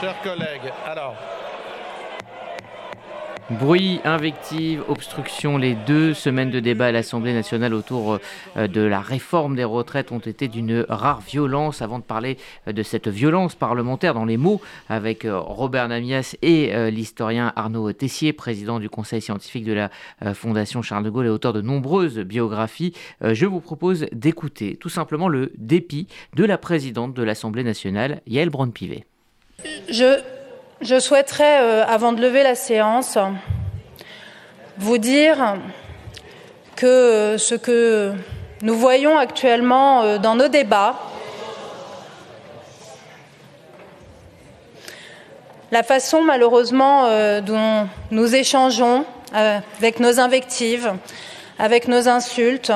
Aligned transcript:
Chers 0.00 0.20
collègues, 0.22 0.72
alors, 0.84 1.14
Bruit, 3.48 4.00
invective, 4.04 4.82
obstruction, 4.88 5.56
les 5.56 5.74
deux 5.74 6.14
semaines 6.14 6.50
de 6.50 6.58
débat 6.58 6.86
à 6.86 6.92
l'Assemblée 6.92 7.32
nationale 7.32 7.74
autour 7.74 8.18
euh, 8.56 8.66
de 8.66 8.80
la 8.80 8.98
réforme 8.98 9.54
des 9.54 9.62
retraites 9.62 10.10
ont 10.10 10.18
été 10.18 10.48
d'une 10.48 10.84
rare 10.88 11.20
violence. 11.20 11.80
Avant 11.80 12.00
de 12.00 12.04
parler 12.04 12.38
euh, 12.66 12.72
de 12.72 12.82
cette 12.82 13.06
violence 13.06 13.54
parlementaire 13.54 14.14
dans 14.14 14.24
les 14.24 14.36
mots 14.36 14.60
avec 14.88 15.24
euh, 15.24 15.38
Robert 15.38 15.86
Namias 15.86 16.34
et 16.42 16.90
l'historien 16.90 17.52
Arnaud 17.54 17.92
Tessier, 17.92 18.32
président 18.32 18.80
du 18.80 18.90
conseil 18.90 19.22
scientifique 19.22 19.64
de 19.64 19.72
la 19.72 19.90
Fondation 20.34 20.82
Charles 20.82 21.04
de 21.04 21.10
Gaulle 21.10 21.26
et 21.26 21.30
auteur 21.30 21.52
de 21.52 21.60
nombreuses 21.60 22.18
biographies, 22.18 22.94
je 23.22 23.46
vous 23.46 23.60
propose 23.60 24.06
d'écouter 24.12 24.76
tout 24.76 24.88
simplement 24.88 25.28
le 25.28 25.52
dépit 25.56 26.08
de 26.34 26.44
la 26.44 26.58
présidente 26.58 27.14
de 27.14 27.22
l'Assemblée 27.22 27.64
nationale, 27.64 28.22
Yael 28.26 28.50
Braun-Pivet. 28.50 29.06
Je 29.88 31.00
souhaiterais, 31.00 31.60
euh, 31.60 31.84
avant 31.86 32.12
de 32.12 32.20
lever 32.20 32.42
la 32.42 32.54
séance, 32.54 33.18
vous 34.78 34.98
dire 34.98 35.56
que 36.74 36.86
euh, 36.86 37.38
ce 37.38 37.54
que 37.54 38.12
nous 38.62 38.74
voyons 38.74 39.16
actuellement 39.16 40.02
euh, 40.02 40.18
dans 40.18 40.34
nos 40.34 40.48
débats, 40.48 40.96
la 45.72 45.82
façon 45.82 46.22
malheureusement 46.22 47.08
dont 47.40 47.88
nous 48.12 48.34
échangeons 48.36 49.04
avec 49.32 49.98
nos 49.98 50.20
invectives, 50.20 50.92
avec 51.58 51.88
nos 51.88 52.08
insultes, 52.08 52.72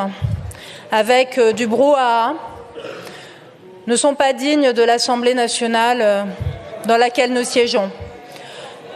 avec 0.91 1.39
du 1.55 1.69
brouhaha, 1.69 2.35
ne 3.87 3.95
sont 3.95 4.17
pas 4.17 4.33
dignes 4.33 4.73
de 4.73 4.83
l'Assemblée 4.83 5.35
nationale 5.35 6.27
dans 6.87 6.97
laquelle 6.97 7.33
nous 7.33 7.45
siégeons. 7.45 7.91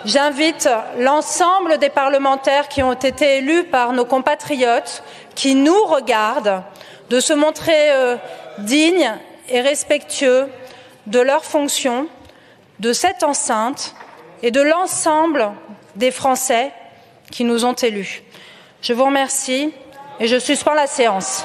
J'invite 0.05 0.69
l'ensemble 0.98 1.78
des 1.78 1.89
parlementaires 1.89 2.69
qui 2.69 2.83
ont 2.83 2.92
été 2.92 3.39
élus 3.39 3.64
par 3.64 3.92
nos 3.92 4.05
compatriotes, 4.05 5.03
qui 5.34 5.55
nous 5.55 5.84
regardent, 5.84 6.62
de 7.11 7.20
se 7.20 7.33
montrer 7.33 7.92
euh, 7.92 8.17
dignes 8.59 9.12
et 9.48 9.61
respectueux 9.61 10.48
de 11.06 11.20
leurs 11.20 11.44
fonctions, 11.44 12.09
de 12.81 12.92
cette 12.92 13.22
enceinte 13.22 13.94
et 14.42 14.50
de 14.50 14.61
l'ensemble 14.61 15.53
des 15.97 16.11
Français 16.11 16.72
qui 17.31 17.44
nous 17.44 17.64
ont 17.64 17.75
élus. 17.75 18.22
Je 18.83 18.92
vous 18.92 19.05
remercie 19.05 19.72
et 20.20 20.27
je 20.27 20.39
suspends 20.39 20.75
la 20.75 20.87
séance. 20.87 21.44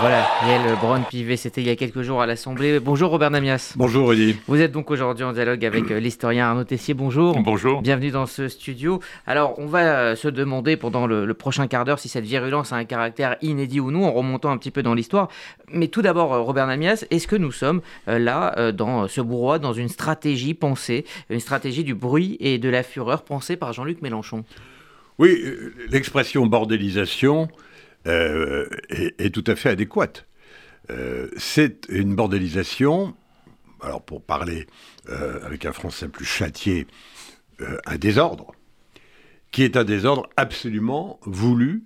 Voilà, 0.00 0.26
Yael 0.46 0.76
Braun-Pivet, 0.80 1.36
c'était 1.36 1.60
il 1.60 1.66
y 1.66 1.70
a 1.70 1.76
quelques 1.76 2.02
jours 2.02 2.20
à 2.20 2.26
l'Assemblée. 2.26 2.80
Bonjour 2.80 3.10
Robert 3.10 3.30
Namias. 3.30 3.74
Bonjour 3.76 4.08
Rudy. 4.08 4.36
Vous 4.48 4.60
êtes 4.60 4.72
donc 4.72 4.90
aujourd'hui 4.90 5.24
en 5.24 5.32
dialogue 5.32 5.64
avec 5.64 5.90
euh, 5.90 6.00
l'historien 6.00 6.48
Arnaud 6.48 6.64
Tessier. 6.64 6.94
Bonjour. 6.94 7.38
Bonjour. 7.40 7.80
Bienvenue 7.80 8.10
dans 8.10 8.26
ce 8.26 8.48
studio. 8.48 9.00
Alors, 9.26 9.58
on 9.58 9.66
va 9.66 9.80
euh, 9.80 10.16
se 10.16 10.28
demander 10.28 10.76
pendant 10.76 11.06
le, 11.06 11.32
prochain 11.34 11.68
quart 11.68 11.84
d'heure 11.84 11.98
si 11.98 12.08
cette 12.08 12.24
virulence 12.24 12.72
a 12.72 12.76
un 12.76 12.84
caractère 12.84 13.36
inédit 13.40 13.80
ou 13.80 13.90
non, 13.90 14.04
en 14.04 14.12
remontant 14.12 14.50
un 14.50 14.58
petit 14.58 14.70
peu 14.70 14.82
dans 14.82 14.94
l'histoire. 14.94 15.28
Mais 15.72 15.88
tout 15.88 16.02
d'abord, 16.02 16.34
euh, 16.34 16.40
Robert 16.40 16.66
Namias, 16.66 17.04
est-ce 17.10 17.28
que 17.28 17.36
nous 17.36 17.52
sommes 17.52 17.80
là, 18.06 18.72
dans 18.72 19.08
ce 19.08 19.20
bourrois, 19.20 19.58
dans 19.58 19.72
une 19.72 19.88
stratégie 19.88 20.54
pensée, 20.54 21.04
une 21.30 21.40
stratégie 21.40 21.84
du 21.84 21.94
bruit 21.94 22.36
et 22.40 22.58
de 22.58 22.68
la 22.68 22.82
fureur 22.82 23.22
pensée 23.22 23.56
par 23.56 23.72
Jean-Luc 23.72 24.02
Mélenchon? 24.02 24.44
Oui, 25.18 25.44
l'expression 25.90 26.46
bordélisation 26.46 27.48
euh, 28.06 28.66
est, 28.90 29.32
tout 29.32 29.44
à 29.46 29.56
fait 29.56 29.70
adéquate. 29.70 30.26
Euh, 30.90 31.28
c'est 31.38 31.86
une 31.88 32.14
bordélisation, 32.14 33.14
alors 33.80 34.02
pour 34.02 34.22
parler 34.22 34.66
euh, 35.08 35.40
avec 35.44 35.64
un 35.64 35.72
français 35.72 36.08
plus 36.08 36.26
châtié, 36.26 36.86
un 37.86 37.96
désordre, 37.96 38.52
qui 39.52 39.62
est 39.62 39.76
un 39.76 39.84
désordre 39.84 40.28
absolument 40.36 41.20
voulu 41.22 41.84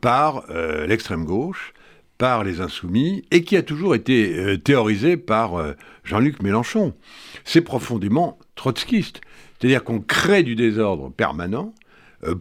par 0.00 0.44
l'extrême 0.86 1.24
gauche, 1.24 1.74
par 2.18 2.44
les 2.44 2.60
insoumis, 2.60 3.24
et 3.32 3.42
qui 3.42 3.56
a 3.56 3.64
toujours 3.64 3.96
été 3.96 4.60
théorisé 4.62 5.16
par 5.16 5.74
Jean-Luc 6.04 6.40
Mélenchon. 6.40 6.94
C'est 7.42 7.62
profondément 7.62 8.38
trotskiste. 8.54 9.22
C'est-à-dire 9.58 9.82
qu'on 9.82 10.00
crée 10.00 10.44
du 10.44 10.54
désordre 10.54 11.10
permanent 11.10 11.74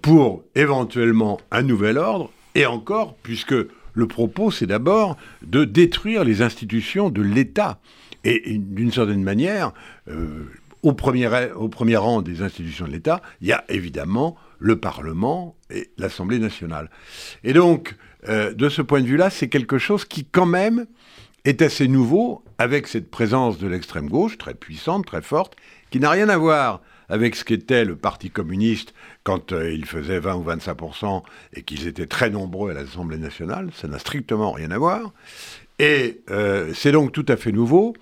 pour 0.03 0.43
éventuellement 0.53 1.41
un 1.49 1.63
nouvel 1.63 1.97
ordre 1.97 2.31
et 2.55 2.65
encore, 2.65 3.15
puisque 3.23 3.55
le 3.93 4.07
propos, 4.07 4.51
c'est 4.51 4.67
d'abord 4.67 5.17
de 5.41 5.65
détruire 5.65 6.23
les 6.23 6.41
institutions 6.41 7.09
de 7.09 7.21
l'État. 7.21 7.79
Et, 8.23 8.57
d'une 8.57 8.91
certaine 8.91 9.23
manière, 9.23 9.73
euh, 10.07 10.45
au, 10.83 10.93
premier, 10.93 11.27
rang 11.97 12.21
des 12.21 12.41
institutions 12.41 12.85
de 12.85 12.91
l'État, 12.91 13.21
il 13.41 13.47
y 13.47 13.51
a 13.51 13.63
évidemment 13.69 14.37
le 14.59 14.75
Parlement 14.75 15.55
et 15.69 15.89
l'Assemblée 15.97 16.39
nationale. 16.39 16.89
Et 17.43 17.53
donc, 17.53 17.95
euh, 18.29 18.53
de 18.53 18.69
ce 18.69 18.81
point 18.81 19.01
de 19.01 19.07
vue-là, 19.07 19.29
c'est 19.29 19.49
quelque 19.49 19.79
chose 19.79 20.05
qui, 20.05 20.25
quand 20.25 20.45
même, 20.45 20.85
est 21.45 21.61
assez 21.61 21.87
nouveau 21.87 22.43
avec 22.59 22.87
cette 22.87 23.09
présence 23.09 23.57
de 23.57 23.67
l'extrême 23.67 24.07
gauche, 24.07 24.37
très 24.37 24.53
puissante, 24.53 25.05
très 25.05 25.23
forte, 25.23 25.55
qui 25.89 25.99
n'a 25.99 26.11
rien 26.11 26.29
à 26.29 26.37
voir 26.37 26.81
avec 27.11 27.35
ce 27.35 27.43
qu'était 27.43 27.83
le 27.83 27.97
Parti 27.97 28.31
communiste 28.31 28.93
quand 29.23 29.51
euh, 29.51 29.71
il 29.71 29.85
faisait 29.85 30.19
20 30.19 30.35
ou 30.35 30.43
25% 30.45 31.23
et 31.53 31.61
qu'ils 31.61 31.85
étaient 31.85 32.07
très 32.07 32.29
nombreux 32.29 32.71
à 32.71 32.73
l'Assemblée 32.73 33.17
nationale. 33.17 33.69
Ça 33.75 33.89
n'a 33.89 33.99
strictement 33.99 34.53
rien 34.53 34.71
à 34.71 34.77
voir. 34.77 35.11
Et 35.77 36.21
euh, 36.31 36.71
c'est 36.73 36.93
donc 36.93 37.11
tout 37.11 37.25
à 37.27 37.35
fait 37.35 37.51
nouveau. 37.51 37.93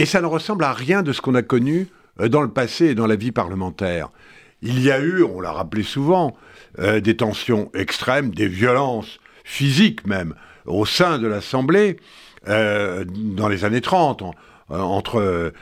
Et 0.00 0.06
ça 0.06 0.20
ne 0.20 0.26
ressemble 0.26 0.64
à 0.64 0.72
rien 0.72 1.04
de 1.04 1.12
ce 1.12 1.20
qu'on 1.20 1.36
a 1.36 1.42
connu 1.42 1.86
euh, 2.20 2.28
dans 2.28 2.42
le 2.42 2.50
passé 2.50 2.86
et 2.86 2.94
dans 2.96 3.06
la 3.06 3.14
vie 3.14 3.30
parlementaire. 3.30 4.10
Il 4.60 4.82
y 4.82 4.90
a 4.90 4.98
eu, 4.98 5.22
on 5.22 5.40
l'a 5.40 5.52
rappelé 5.52 5.82
souvent, 5.82 6.36
des 6.78 7.16
tensions 7.16 7.70
extrêmes, 7.74 8.32
des 8.32 8.46
violences 8.46 9.18
physiques 9.44 10.06
même, 10.06 10.34
au 10.66 10.86
sein 10.86 11.18
de 11.18 11.26
l'Assemblée 11.26 11.96
dans 12.46 13.48
les 13.48 13.64
années 13.64 13.80
30, 13.80 14.22
entre 14.72 15.52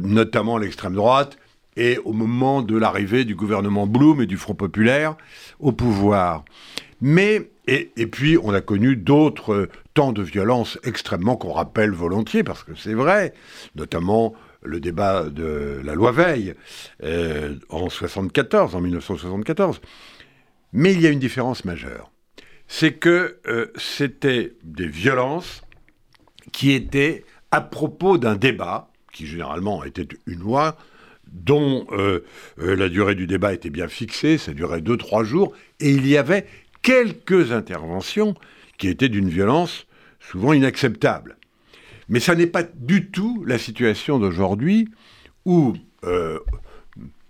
notamment 0.00 0.58
l'extrême 0.58 0.94
droite 0.94 1.38
et 1.76 1.98
au 2.04 2.12
moment 2.12 2.62
de 2.62 2.76
l'arrivée 2.76 3.24
du 3.24 3.34
gouvernement 3.34 3.86
Blum 3.86 4.20
et 4.20 4.26
du 4.26 4.36
Front 4.36 4.54
populaire 4.54 5.16
au 5.58 5.72
pouvoir. 5.72 6.44
Mais, 7.00 7.50
et, 7.66 8.06
puis, 8.06 8.38
on 8.40 8.54
a 8.54 8.60
connu 8.60 8.96
d'autres 8.96 9.68
temps 9.94 10.12
de 10.12 10.22
violence 10.22 10.78
extrêmement 10.84 11.36
qu'on 11.36 11.52
rappelle 11.52 11.90
volontiers, 11.90 12.44
parce 12.44 12.62
que 12.62 12.74
c'est 12.76 12.94
vrai, 12.94 13.34
notamment 13.74 14.34
le 14.62 14.78
débat 14.78 15.24
de 15.24 15.80
la 15.84 15.94
loi 15.94 16.12
Veil 16.12 16.54
euh, 17.02 17.56
en 17.70 17.88
74, 17.88 18.76
en 18.76 18.80
1974. 18.80 19.80
Mais 20.72 20.92
il 20.92 21.00
y 21.00 21.06
a 21.06 21.10
une 21.10 21.18
différence 21.18 21.64
majeure. 21.64 22.12
C'est 22.68 22.92
que 22.92 23.38
euh, 23.48 23.66
c'était 23.76 24.52
des 24.62 24.86
violences 24.86 25.62
qui 26.52 26.72
étaient 26.72 27.24
à 27.52 27.60
propos 27.60 28.18
d'un 28.18 28.34
débat, 28.34 28.88
qui 29.12 29.26
généralement 29.26 29.84
était 29.84 30.08
une 30.26 30.40
loi, 30.40 30.76
dont 31.30 31.86
euh, 31.92 32.24
euh, 32.58 32.74
la 32.74 32.88
durée 32.88 33.14
du 33.14 33.26
débat 33.26 33.52
était 33.52 33.70
bien 33.70 33.88
fixée, 33.88 34.38
ça 34.38 34.52
durait 34.52 34.80
2-3 34.80 35.24
jours, 35.24 35.52
et 35.78 35.90
il 35.90 36.06
y 36.06 36.16
avait 36.16 36.46
quelques 36.82 37.52
interventions 37.52 38.34
qui 38.78 38.88
étaient 38.88 39.08
d'une 39.08 39.28
violence 39.28 39.86
souvent 40.18 40.52
inacceptable. 40.52 41.36
Mais 42.08 42.20
ça 42.20 42.34
n'est 42.34 42.46
pas 42.46 42.62
du 42.62 43.10
tout 43.10 43.44
la 43.46 43.58
situation 43.58 44.18
d'aujourd'hui 44.18 44.88
où 45.44 45.74
euh, 46.04 46.38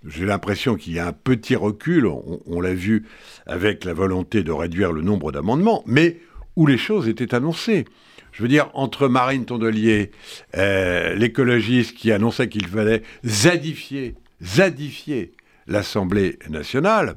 j'ai 0.06 0.24
l'impression 0.24 0.76
qu'il 0.76 0.94
y 0.94 0.98
a 0.98 1.06
un 1.06 1.12
petit 1.12 1.56
recul, 1.56 2.06
on 2.06 2.60
l'a 2.60 2.74
vu 2.74 3.06
avec 3.46 3.84
la 3.84 3.92
volonté 3.92 4.42
de 4.42 4.52
réduire 4.52 4.92
le 4.92 5.02
nombre 5.02 5.32
d'amendements, 5.32 5.82
mais 5.86 6.20
où 6.56 6.66
les 6.66 6.78
choses 6.78 7.08
étaient 7.08 7.34
annoncées. 7.34 7.84
Je 8.32 8.42
veux 8.42 8.48
dire, 8.48 8.70
entre 8.72 9.08
Marine 9.08 9.44
Tondelier, 9.44 10.10
euh, 10.56 11.14
l'écologiste 11.14 11.94
qui 11.94 12.10
annonçait 12.12 12.48
qu'il 12.48 12.66
fallait 12.66 13.02
zadifier, 13.24 14.14
l'Assemblée 15.66 16.38
nationale, 16.48 17.14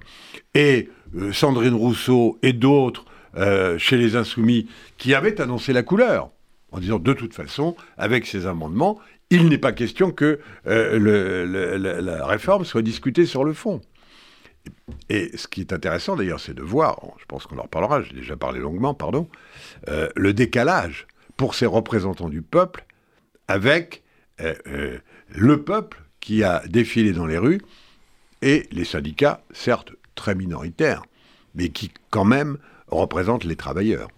et 0.53 0.89
euh, 1.15 1.31
Sandrine 1.31 1.73
Rousseau 1.73 2.37
et 2.43 2.53
d'autres 2.53 3.05
euh, 3.37 3.77
chez 3.77 3.97
les 3.97 4.15
Insoumis 4.15 4.67
qui 4.97 5.13
avaient 5.13 5.41
annoncé 5.41 5.73
la 5.73 5.83
couleur, 5.83 6.29
en 6.71 6.79
disant 6.79 6.99
de 6.99 7.13
toute 7.13 7.33
façon, 7.33 7.75
avec 7.97 8.27
ces 8.27 8.45
amendements, 8.45 8.99
il 9.29 9.47
n'est 9.47 9.57
pas 9.57 9.71
question 9.71 10.11
que 10.11 10.39
la 10.65 12.25
réforme 12.27 12.63
soit 12.63 12.83
discutée 12.83 13.25
sur 13.25 13.43
le 13.43 13.53
fond. 13.53 13.81
Et 15.09 15.35
ce 15.37 15.47
qui 15.47 15.61
est 15.61 15.73
intéressant 15.73 16.15
d'ailleurs, 16.15 16.39
c'est 16.39 16.53
de 16.53 16.63
voir, 16.63 16.99
je 17.19 17.25
pense 17.25 17.45
qu'on 17.45 17.57
en 17.57 17.63
reparlera, 17.63 18.01
j'ai 18.01 18.15
déjà 18.15 18.35
parlé 18.35 18.59
longuement, 18.59 18.93
pardon, 18.93 19.27
euh, 19.89 20.09
le 20.15 20.33
décalage 20.33 21.07
pour 21.37 21.55
ces 21.55 21.65
représentants 21.65 22.29
du 22.29 22.41
peuple 22.41 22.85
avec 23.47 24.03
euh, 24.41 24.55
euh, 24.67 24.97
le 25.29 25.63
peuple 25.63 26.03
qui 26.19 26.43
a 26.43 26.63
défilé 26.67 27.13
dans 27.13 27.25
les 27.25 27.37
rues 27.37 27.61
et 28.41 28.67
les 28.71 28.85
syndicats, 28.85 29.43
certes 29.53 29.93
très 30.15 30.35
minoritaires, 30.35 31.03
mais 31.53 31.69
qui 31.69 31.91
quand 32.09 32.25
même 32.25 32.57
représentent 32.87 33.43
les 33.43 33.55
travailleurs. 33.55 34.09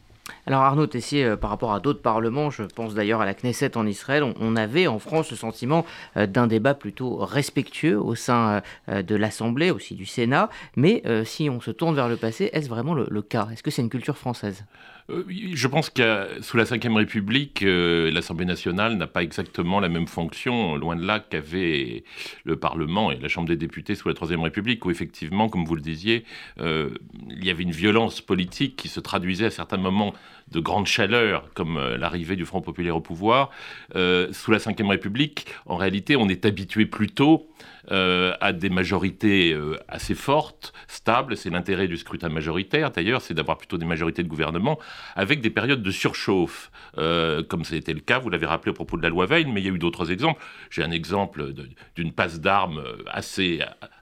Alors 0.45 0.62
Arnaud 0.62 0.88
Tessier, 0.88 1.25
euh, 1.25 1.38
par 1.38 1.50
rapport 1.50 1.74
à 1.74 1.79
d'autres 1.79 2.01
parlements, 2.01 2.50
je 2.50 2.63
pense 2.63 2.94
d'ailleurs 2.94 3.21
à 3.21 3.25
la 3.25 3.33
Knesset 3.33 3.77
en 3.77 3.85
Israël, 3.85 4.24
on, 4.39 4.56
avait 4.56 4.88
en 4.88 5.00
France 5.00 5.31
le 5.31 5.38
sentiment 5.38 5.85
euh, 6.15 6.25
d'un 6.25 6.47
débat 6.47 6.74
plutôt 6.74 7.18
respectueux 7.18 8.00
au 8.00 8.15
sein 8.15 8.62
euh, 8.89 9.03
de 9.03 9.15
l'Assemblée, 9.15 9.71
aussi 9.71 9.95
du 9.95 10.06
Sénat. 10.06 10.50
Mais 10.75 11.03
si 11.25 11.50
on 11.50 11.62
se 11.62 11.71
tourne 11.71 11.95
vers 11.95 12.07
le 12.07 12.18
passé, 12.18 12.50
est-ce 12.53 12.69
vraiment 12.69 12.94
le 12.94 13.21
cas? 13.21 13.47
Est-ce 13.51 13.63
que 13.63 13.71
c'est 13.71 13.81
une 13.81 13.89
culture 13.89 14.18
française? 14.18 14.65
Je 15.09 15.68
pense 15.68 15.89
que 15.89 16.27
sous 16.42 16.57
la 16.57 16.65
Ve 16.65 16.95
République, 16.95 17.63
euh, 17.63 18.12
l'Assemblée 18.12 18.45
nationale 18.45 18.98
n'a 18.98 19.07
pas 19.07 19.24
exactement 19.24 19.80
la 19.80 19.88
même 19.88 20.07
fonction, 20.07 20.75
loin 20.75 20.98
de 20.98 21.06
là, 21.06 21.19
qu'avait 21.21 22.04
le 22.44 22.57
Parlement 22.57 23.12
et 23.12 23.18
la 23.18 23.30
Chambre 23.30 23.48
des 23.48 23.56
députés 23.56 23.95
sous 23.95 24.09
la 24.09 24.13
Troisième 24.13 24.42
République, 24.42 24.83
où 24.86 24.92
effectivement, 24.92 25.48
comme 25.48 25.63
vous 25.63 25.75
le 25.75 25.81
disiez, 25.81 26.25
euh, 26.59 26.89
il 27.30 27.45
y 27.45 27.50
avait 27.50 27.63
une 27.63 27.71
violence 27.71 28.19
politique 28.19 28.75
qui 28.75 28.89
se 28.89 29.00
traduisait 29.00 29.45
à 29.45 29.50
certains 29.50 29.77
moments 29.77 30.13
de 30.51 30.59
grande 30.59 30.88
chaleur, 30.88 31.49
comme 31.53 31.79
l'arrivée 31.99 32.35
du 32.35 32.45
Front 32.45 32.61
populaire 32.61 32.95
au 32.95 33.01
pouvoir. 33.01 33.49
sous 33.94 34.51
la 34.51 34.57
Ve 34.57 34.88
République, 34.88 35.47
en 35.65 35.75
réalité, 35.75 36.15
on 36.15 36.29
est 36.29 36.45
habitué 36.45 36.85
plutôt 36.85 37.47
euh, 37.89 38.33
à 38.41 38.51
des 38.51 38.69
majorités 38.69 39.53
euh, 39.53 39.77
assez 39.88 40.13
fortes, 40.13 40.73
stables. 40.88 41.38
C'est 41.38 41.49
l'intérêt 41.49 41.88
du 41.88 41.95
scrutin 41.95 42.27
majoritaire, 42.27 42.91
d'ailleurs, 42.91 43.21
c'est 43.21 43.33
d'avoir 43.33 43.57
plutôt 43.57 43.77
des 43.77 43.85
majorités 43.85 44.23
de 44.23 44.27
gouvernement 44.27 44.77
avec 45.15 45.39
des 45.39 45.49
périodes 45.49 45.81
de 45.81 45.91
surchauffe, 45.91 46.69
euh, 46.97 47.43
comme 47.43 47.63
c'était 47.63 47.93
le 47.93 48.01
cas, 48.01 48.19
vous 48.19 48.29
l'avez 48.29 48.45
rappelé 48.45 48.71
à 48.71 48.73
propos 48.73 48.97
de 48.97 49.03
la 49.03 49.09
loi 49.09 49.25
Veil, 49.25 49.45
mais 49.45 49.61
il 49.61 49.67
y 49.67 49.69
a 49.69 49.73
eu 49.73 49.79
d'autres 49.79 50.11
exemples. 50.11 50.43
J'ai 50.69 50.83
un 50.83 50.91
exemple 50.91 51.53
d'une 51.95 52.11
passe 52.11 52.41
d'armes 52.41 52.83
assez 53.09 53.61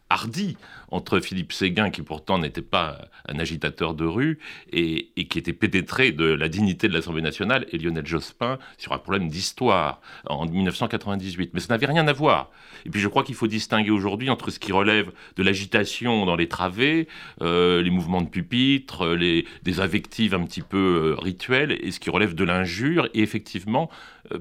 hardi 0.10 0.58
entre 0.90 1.20
Philippe 1.20 1.52
Séguin, 1.52 1.90
qui 1.90 2.02
pourtant 2.02 2.38
n'était 2.38 2.62
pas 2.62 3.10
un 3.28 3.40
agitateur 3.40 3.96
de 3.96 4.06
rue, 4.06 4.40
et, 4.72 5.10
qui 5.30 5.40
était 5.40 5.54
pénétré 5.54 6.12
de 6.12 6.26
la 6.26 6.48
dignité 6.48 6.88
de 6.88 6.94
l'Assemblée 6.94 7.22
nationale, 7.22 7.66
et 7.72 7.78
Lionel 7.78 8.06
Jospin 8.06 8.60
sur 8.78 8.94
un 8.94 9.00
problème 9.00 9.28
d'histoire 9.28 10.02
en 10.28 10.46
1998. 10.46 11.52
Mais 11.54 11.60
ça 11.60 11.74
n'avait 11.74 11.88
rien 11.88 12.08
à 12.08 12.14
voir. 12.14 12.52
Et 12.86 12.90
puis 12.90 13.02
je 13.02 13.08
crois 13.08 13.24
qu'il 13.24 13.36
faut 13.36 13.48
distinguer 13.48 13.90
aujourd'hui 13.90 14.30
entre 14.30 14.52
ce 14.52 14.60
qui 14.60 14.72
relève 14.72 15.12
de 15.38 15.44
l'agitation 15.44 16.26
dans 16.26 16.36
les 16.36 16.48
travées, 16.48 17.08
euh, 17.42 17.82
les 17.82 17.90
mouvements 17.90 18.22
de 18.22 18.30
pupitre, 18.30 19.08
les, 19.16 19.46
des 19.64 19.80
invectives 19.80 20.36
un 20.36 20.44
petit 20.46 20.62
peu 20.62 20.78
euh, 20.78 21.16
rituelles, 21.16 21.78
et 21.82 21.92
ce 21.92 22.00
qui 22.00 22.10
relève 22.10 22.36
de 22.36 22.44
l'injure, 22.44 23.10
et 23.14 23.22
effectivement, 23.22 23.90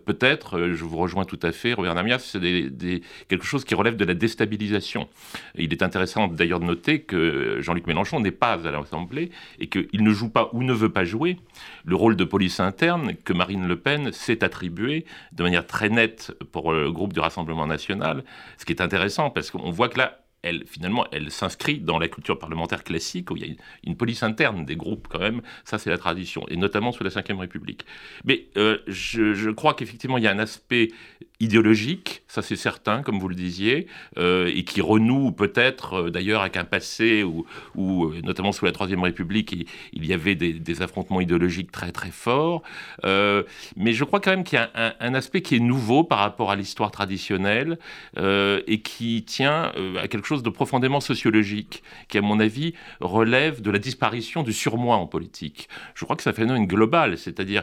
peut-être, 0.04 0.72
je 0.72 0.84
vous 0.84 0.96
rejoins 0.96 1.25
tout 1.25 1.38
à 1.42 1.52
fait, 1.52 1.72
Robert 1.72 1.94
Namias, 1.94 2.19
c'est 2.19 3.00
quelque 3.28 3.44
chose 3.44 3.64
qui 3.64 3.75
relève 3.75 3.96
de 3.96 4.04
la 4.04 4.14
déstabilisation. 4.14 5.08
Il 5.54 5.72
est 5.72 5.82
intéressant 5.82 6.28
d'ailleurs 6.28 6.60
de 6.60 6.64
noter 6.64 7.02
que 7.02 7.58
Jean-Luc 7.60 7.86
Mélenchon 7.86 8.20
n'est 8.20 8.31
pas 8.31 8.52
à 8.52 8.70
l'Assemblée 8.70 9.31
et 9.58 9.69
qu'il 9.69 10.02
ne 10.02 10.10
joue 10.10 10.31
pas 10.31 10.50
ou 10.52 10.62
ne 10.62 10.72
veut 10.72 10.90
pas 10.90 11.04
jouer 11.04 11.38
le 11.84 11.96
rôle 11.96 12.16
de 12.16 12.25
police 12.25 12.60
interne 12.60 13.14
que 13.25 13.32
Marine 13.32 13.66
Le 13.66 13.76
Pen 13.76 14.12
s'est 14.12 14.42
attribué 14.44 15.04
de 15.32 15.42
manière 15.42 15.66
très 15.66 15.88
nette 15.88 16.32
pour 16.52 16.72
le 16.72 16.90
groupe 16.90 17.12
du 17.12 17.20
Rassemblement 17.20 17.66
national. 17.66 18.25
Ce 18.58 18.64
qui 18.64 18.72
est 18.72 18.81
intéressant 18.81 19.31
parce 19.31 19.50
qu'on 19.50 19.70
voit 19.70 19.88
que 19.88 19.98
là, 19.98 20.23
elle, 20.44 20.64
finalement, 20.67 21.06
elle 21.11 21.31
s'inscrit 21.31 21.79
dans 21.79 21.99
la 21.99 22.08
culture 22.08 22.38
parlementaire 22.38 22.85
classique, 22.85 23.31
où 23.31 23.37
il 23.37 23.46
y 23.46 23.50
a 23.50 23.55
une, 23.85 23.96
police 23.96 24.23
interne 24.23 24.64
des 24.64 24.76
groupes 24.76 25.08
quand 25.08 25.19
même, 25.19 25.41
ça 25.64 25.79
c'est 25.79 25.91
la 25.91 25.99
tradition, 25.99 26.46
et 26.49 26.56
notamment 26.56 26.93
sous 26.93 27.02
la 27.02 27.11
Ve 27.11 27.38
République. 27.38 27.87
Mais 28.25 28.46
euh, 28.56 28.79
je, 28.87 29.32
je, 29.32 29.50
crois 29.50 29.75
qu'effectivement, 29.75 30.19
il 30.19 30.25
y 30.25 30.26
a 30.26 30.31
un 30.31 30.38
aspect 30.38 30.91
idéologique, 31.40 32.22
ça 32.28 32.42
c'est 32.42 32.56
certain, 32.56 33.02
comme 33.02 33.19
vous 33.19 33.28
le 33.28 33.34
disiez, 33.34 33.88
euh, 34.19 34.50
et 34.54 34.62
qui 34.62 34.81
renoue 34.81 35.32
peut-être 35.32 35.94
euh, 35.94 36.10
d'ailleurs 36.10 36.42
avec 36.42 36.56
un 36.56 36.64
passé 36.64 37.25
où, 37.25 37.44
euh, 37.76 38.20
notamment 38.22 38.52
sous 38.52 38.64
la 38.64 38.72
Troisième 38.72 39.02
République, 39.02 39.66
il, 39.92 40.06
y 40.06 40.12
avait 40.12 40.36
des, 40.36 40.82
affrontements 40.82 41.20
idéologiques 41.20 41.70
très 41.70 41.92
très 41.92 42.10
forts. 42.10 42.62
mais 43.04 43.92
je 43.92 44.04
crois 44.04 44.20
quand 44.20 44.31
même 44.31 44.44
qu'il 44.44 44.58
y 44.58 44.62
a 44.62 44.96
un, 45.00 45.14
aspect 45.14 45.42
qui 45.42 45.56
est 45.56 45.60
nouveau 45.60 46.02
par 46.02 46.19
rapport 46.19 46.50
à 46.50 46.56
l'histoire 46.56 46.90
traditionnelle 46.90 47.78
et 48.16 48.81
qui 48.82 49.22
tient 49.22 49.72
à 50.00 50.08
quelque 50.08 50.26
chose 50.26 50.42
de 50.42 50.50
profondément 50.50 51.00
sociologique, 51.00 51.84
qui 52.08 52.19
à 52.19 52.22
mon 52.22 52.40
avis 52.40 52.75
relève 53.00 53.62
de 53.62 53.70
la 53.70 53.78
disparition 53.78 54.42
du 54.42 54.52
surmoi 54.52 54.96
en 54.96 55.06
politique. 55.06 55.69
Je 55.94 56.04
crois 56.04 56.16
que 56.16 56.22
c'est 56.25 56.31
un 56.31 56.34
phénomène 56.34 56.66
global, 56.66 57.16
c'est-à-dire 57.16 57.62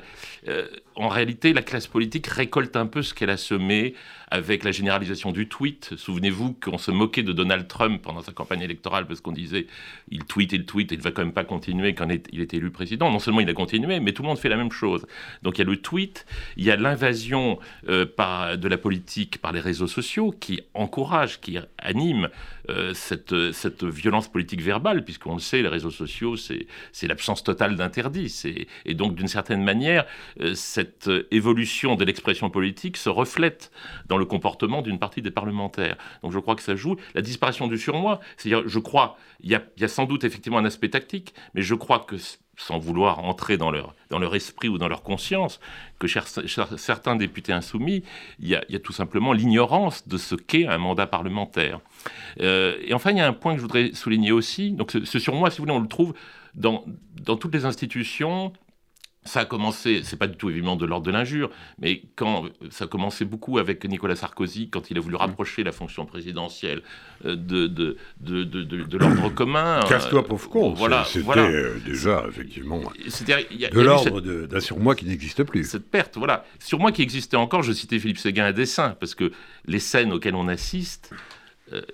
en 0.95 1.09
réalité 1.09 1.51
la 1.51 1.62
classe 1.62 1.88
politique 1.88 2.27
récolte 2.27 2.75
un 2.77 2.85
peu 2.85 3.01
ce 3.01 3.13
qu'elle 3.13 3.29
a 3.29 3.38
semé 3.38 3.60
avec 4.31 4.63
la 4.63 4.71
généralisation 4.71 5.31
du 5.31 5.47
tweet. 5.47 5.93
Souvenez-vous 5.97 6.53
qu'on 6.53 6.77
se 6.77 6.89
moquait 6.89 7.21
de 7.21 7.33
Donald 7.33 7.67
Trump 7.67 8.01
pendant 8.01 8.21
sa 8.21 8.31
campagne 8.31 8.61
électorale 8.61 9.05
parce 9.05 9.19
qu'on 9.19 9.33
disait 9.33 9.67
il 10.09 10.23
tweet, 10.23 10.53
il 10.53 10.65
tweet, 10.65 10.91
il 10.91 10.97
ne 10.97 11.03
va 11.03 11.11
quand 11.11 11.21
même 11.21 11.33
pas 11.33 11.43
continuer 11.43 11.93
quand 11.93 12.07
il 12.31 12.39
est 12.41 12.53
élu 12.53 12.71
président. 12.71 13.11
Non 13.11 13.19
seulement 13.19 13.41
il 13.41 13.49
a 13.49 13.53
continué, 13.53 13.99
mais 13.99 14.13
tout 14.13 14.23
le 14.23 14.29
monde 14.29 14.39
fait 14.39 14.49
la 14.49 14.55
même 14.55 14.71
chose. 14.71 15.05
Donc 15.43 15.57
il 15.57 15.59
y 15.59 15.61
a 15.63 15.69
le 15.69 15.77
tweet, 15.77 16.25
il 16.55 16.63
y 16.63 16.71
a 16.71 16.77
l'invasion 16.77 17.59
euh, 17.89 18.05
de 18.55 18.67
la 18.67 18.77
politique 18.77 19.39
par 19.39 19.51
les 19.51 19.59
réseaux 19.59 19.87
sociaux 19.87 20.31
qui 20.31 20.61
encourage, 20.73 21.41
qui 21.41 21.57
anime 21.77 22.29
euh, 22.69 22.93
cette, 22.93 23.33
violence 23.83 24.29
politique 24.29 24.61
verbale, 24.61 25.03
puisqu'on 25.03 25.33
le 25.33 25.39
sait, 25.39 25.61
les 25.61 25.67
réseaux 25.67 25.91
sociaux, 25.91 26.35
c'est 26.37 27.07
l'absence 27.07 27.43
totale 27.43 27.75
d'interdit. 27.75 28.33
Et 28.85 28.93
donc 28.93 29.15
d'une 29.15 29.27
certaine 29.27 29.63
manière, 29.63 30.05
euh, 30.39 30.53
cette 30.53 31.09
évolution 31.31 31.95
de 31.95 32.05
l'expression 32.05 32.49
politique 32.49 32.97
se 32.97 33.09
reflète 33.09 33.50
dans 34.07 34.18
le 34.18 34.25
comportement 34.25 34.81
d'une 34.81 35.00
partie 35.00 35.21
des 35.21 35.31
parlementaires. 35.31 35.98
Donc 36.24 36.31
je 36.31 36.39
crois 36.39 36.56
que 36.56 36.63
ça 36.63 36.75
joue. 36.75 36.95
La 37.15 37.21
disparition 37.21 37.68
du 37.68 37.77
surmoi, 37.77 38.19
c'est-à-dire, 38.38 38.68
je 38.68 38.80
crois, 38.80 39.18
il 39.42 39.51
y, 39.51 39.56
a, 39.56 39.88
sans 39.88 40.06
doute 40.06 40.24
effectivement 40.24 40.57
un 40.57 40.65
aspect 40.65 40.89
tactique, 40.89 41.33
mais 41.53 41.62
je 41.62 41.75
crois 41.75 42.00
que 42.00 42.15
sans 42.57 42.77
vouloir 42.77 43.19
entrer 43.19 43.57
dans 43.57 43.71
leur, 43.71 43.95
dans 44.09 44.19
leur 44.19 44.36
esprit 44.36 44.68
ou 44.68 44.77
dans 44.77 44.88
leur 44.88 45.01
conscience, 45.01 45.59
que 45.98 46.07
certains 46.07 47.15
députés 47.15 47.53
insoumis, 47.53 48.03
il 48.39 48.50
y 48.50 48.56
a, 48.56 48.80
tout 48.80 48.94
simplement 48.94 49.33
l'ignorance 49.33 50.07
de 50.07 50.18
ce 50.18 50.36
qu'est 50.36 50.68
un 50.68 50.77
mandat 50.77 51.07
parlementaire. 51.07 51.80
Euh, 52.39 52.77
et 52.83 52.94
enfin, 52.94 53.12
il 53.12 53.18
y 53.18 53.21
a 53.21 53.27
un 53.27 53.33
point 53.33 53.54
que 53.54 53.57
je 53.57 53.63
voudrais 53.63 53.94
souligner 53.94 54.31
aussi. 54.31 54.71
Donc, 54.71 54.92
ce, 54.92 55.06
ce 55.06 55.18
surmoi, 55.18 55.50
si 55.50 55.57
vous 55.57 55.63
voulez, 55.63 55.75
on 55.75 55.81
le 55.81 55.88
trouve 55.88 56.13
dans, 56.54 56.86
dans 57.21 57.38
toutes 57.38 57.54
les 57.54 57.65
institutions, 57.65 58.54
ça 59.23 59.41
a 59.41 59.45
commencé, 59.45 60.01
c'est 60.03 60.18
pas 60.18 60.27
du 60.27 60.35
tout 60.35 60.50
évidemment 60.50 60.75
de 60.75 60.85
l'ordre 60.85 61.06
de 61.06 61.12
l'injure, 61.12 61.51
mais 61.79 62.01
quand 62.15 62.45
ça 62.71 62.85
a 62.85 62.88
commencé 62.88 63.23
beaucoup 63.23 63.59
avec 63.59 63.85
Nicolas 63.85 64.15
Sarkozy, 64.15 64.69
quand 64.69 64.89
il 64.89 64.97
a 64.97 65.01
voulu 65.01 65.15
rapprocher 65.15 65.63
la 65.63 65.71
fonction 65.71 66.07
présidentielle 66.07 66.81
euh, 67.25 67.35
de, 67.35 67.68
de, 67.68 67.97
de, 68.19 68.44
de, 68.44 68.97
l'ordre 68.97 69.29
commun. 69.35 69.81
Euh, 69.83 69.88
Casse-toi, 69.88 70.25
pauvre 70.25 70.50
con. 70.50 70.73
Voilà, 70.73 71.06
C'était 71.06 71.38
euh, 71.38 71.77
déjà, 71.85 72.25
effectivement, 72.27 72.79
de 72.79 73.79
l'ordre 73.79 74.21
d'un 74.21 74.59
surmoi 74.59 74.95
qui 74.95 75.06
n'existe 75.06 75.44
plus. 75.44 75.65
Cette 75.65 75.89
perte, 75.89 76.18
voilà. 76.18 76.44
Surmoi 76.59 76.91
qui 76.91 77.03
existait 77.03 77.38
encore, 77.38 77.62
je 77.62 77.73
citais 77.73 78.00
Philippe 78.00 78.18
Séguin 78.18 78.45
à 78.45 78.53
dessin, 78.53 78.95
parce 78.99 79.13
que 79.13 79.31
les 79.66 79.80
scènes 79.80 80.11
auxquelles 80.11 80.35
on 80.35 80.47
assiste, 80.47 81.13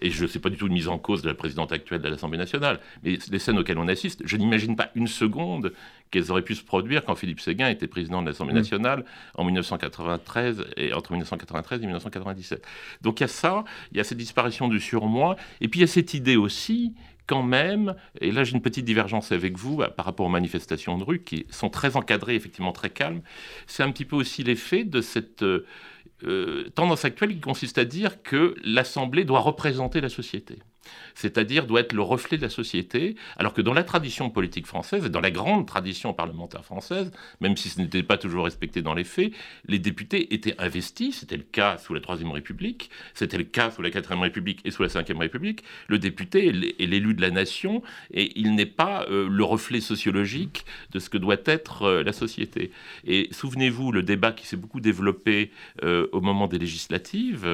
et 0.02 0.10
je 0.10 0.24
ne 0.24 0.28
sais 0.28 0.40
pas 0.40 0.50
du 0.50 0.58
tout 0.58 0.68
une 0.68 0.74
mise 0.74 0.88
en 0.88 0.98
cause 0.98 1.22
de 1.22 1.28
la 1.28 1.36
présidente 1.36 1.72
actuelle 1.72 2.02
de 2.02 2.10
l'Assemblée 2.10 2.38
nationale, 2.38 2.80
mais 3.04 3.18
les 3.30 3.40
scènes 3.40 3.58
auxquelles 3.58 3.78
on 3.78 3.88
assiste, 3.88 4.22
je 4.26 4.38
n'imagine 4.38 4.76
pas 4.76 4.90
une 4.96 5.08
seconde 5.08 5.74
qu'elles 6.12 6.32
auraient 6.32 6.42
pu 6.42 6.56
se 6.56 6.64
produire 6.64 7.04
quand 7.04 7.16
Philippe 7.16 7.40
Séguin 7.40 7.70
était 7.70 7.88
président 7.88 8.22
de 8.22 8.28
l'Assemblée 8.28 8.54
mm. 8.54 8.58
nationale 8.58 9.06
en 9.36 9.44
1993 9.44 10.66
et 10.78 10.94
entre 10.94 11.12
1993 11.12 11.82
et 11.82 11.86
1997. 11.86 12.66
Donc 13.02 13.20
il 13.20 13.24
y 13.24 13.26
a 13.26 13.28
ça, 13.28 13.64
il 13.92 13.98
y 13.98 14.00
a 14.00 14.04
cette 14.04 14.18
disparition 14.18 14.68
du 14.68 14.80
surmoi, 14.80 15.36
et 15.62 15.68
puis 15.68 15.80
il 15.80 15.82
y 15.82 15.86
a 15.86 15.88
cette 15.88 16.14
idée 16.14 16.38
aussi 16.38 16.94
quand 17.28 17.44
même, 17.44 17.94
et 18.22 18.32
là 18.32 18.46
j'ai 18.46 18.54
une 18.54 18.62
petite 18.62 18.86
divergence 18.86 19.34
avec 19.34 19.58
vous 19.58 19.78
bah, 19.78 19.90
par 19.90 20.06
rapport 20.06 20.26
aux 20.26 20.30
manifestations 20.30 20.98
de 20.98 21.04
rue 21.04 21.20
qui 21.20 21.46
sont 21.50 21.70
très 21.70 21.98
encadrées, 21.98 22.36
effectivement 22.36 22.72
très 22.72 22.90
calmes, 22.90 23.22
c'est 23.68 23.84
un 23.84 23.92
petit 23.92 24.06
peu 24.06 24.16
aussi 24.16 24.44
l'effet 24.44 24.86
de 24.86 25.02
cette 25.02 25.44
euh, 26.24 26.70
tendance 26.76 27.06
actuelle 27.06 27.34
qui 27.34 27.40
consiste 27.40 27.78
à 27.78 27.86
dire 27.86 28.24
que 28.24 28.56
l'Assemblée 28.64 29.24
doit 29.24 29.40
représenter 29.40 30.02
la 30.02 30.10
société 30.10 30.60
c'est-à-dire 31.16 31.66
doit 31.66 31.82
être 31.82 31.94
le 31.94 32.02
reflet 32.02 32.38
de 32.38 32.44
la 32.44 32.50
société, 32.50 33.16
alors 33.38 33.54
que 33.54 33.62
dans 33.62 33.74
la 33.74 33.84
tradition 33.84 34.30
politique 34.30 34.66
française 34.66 35.06
et 35.06 35.10
dans 35.10 35.22
la 35.22 35.32
grande 35.32 35.68
tradition 35.68 36.14
parlementaire 36.14 36.64
française, 36.64 37.12
même 37.42 37.58
si 37.58 37.70
ce 37.70 37.80
n'était 37.80 38.04
pas 38.04 38.18
toujours 38.18 38.46
respecté 38.46 38.82
dans 38.82 38.94
les 38.94 39.04
faits, 39.04 39.32
les 39.68 39.80
députés 39.80 40.34
étaient 40.34 40.56
investis, 40.60 41.20
c'était 41.20 41.38
le 41.38 41.44
cas 41.44 41.78
sous 41.78 41.94
la 41.94 42.00
Troisième 42.00 42.32
République, 42.32 42.90
c'était 43.14 43.38
le 43.38 43.44
cas 43.44 43.72
sous 43.72 43.82
la 43.82 43.90
Quatrième 43.90 44.22
République 44.22 44.62
et 44.66 44.72
sous 44.72 44.84
la 44.84 44.90
Cinquième 44.90 45.20
République, 45.20 45.64
le 45.88 46.00
député 46.00 46.48
est 46.48 46.86
l'élu 46.86 47.14
de 47.14 47.22
la 47.22 47.32
nation 47.32 47.82
et 48.12 48.38
il 48.40 48.56
n'est 48.56 48.66
pas 48.66 49.06
euh, 49.10 49.28
le 49.30 49.44
reflet 49.44 49.82
sociologique 49.82 50.66
de 50.92 51.00
ce 51.00 51.10
que 51.10 51.18
doit 51.18 51.38
être 51.46 51.84
euh, 51.84 52.04
la 52.04 52.14
société. 52.14 52.72
Et 53.06 53.28
souvenez-vous, 53.32 53.92
le 53.92 54.04
débat 54.04 54.32
qui 54.32 54.46
s'est 54.46 54.58
beaucoup 54.58 54.80
développé 54.80 55.52
euh, 55.84 56.08
au 56.12 56.22
moment 56.22 56.48
des 56.48 56.60
législatives, 56.60 57.48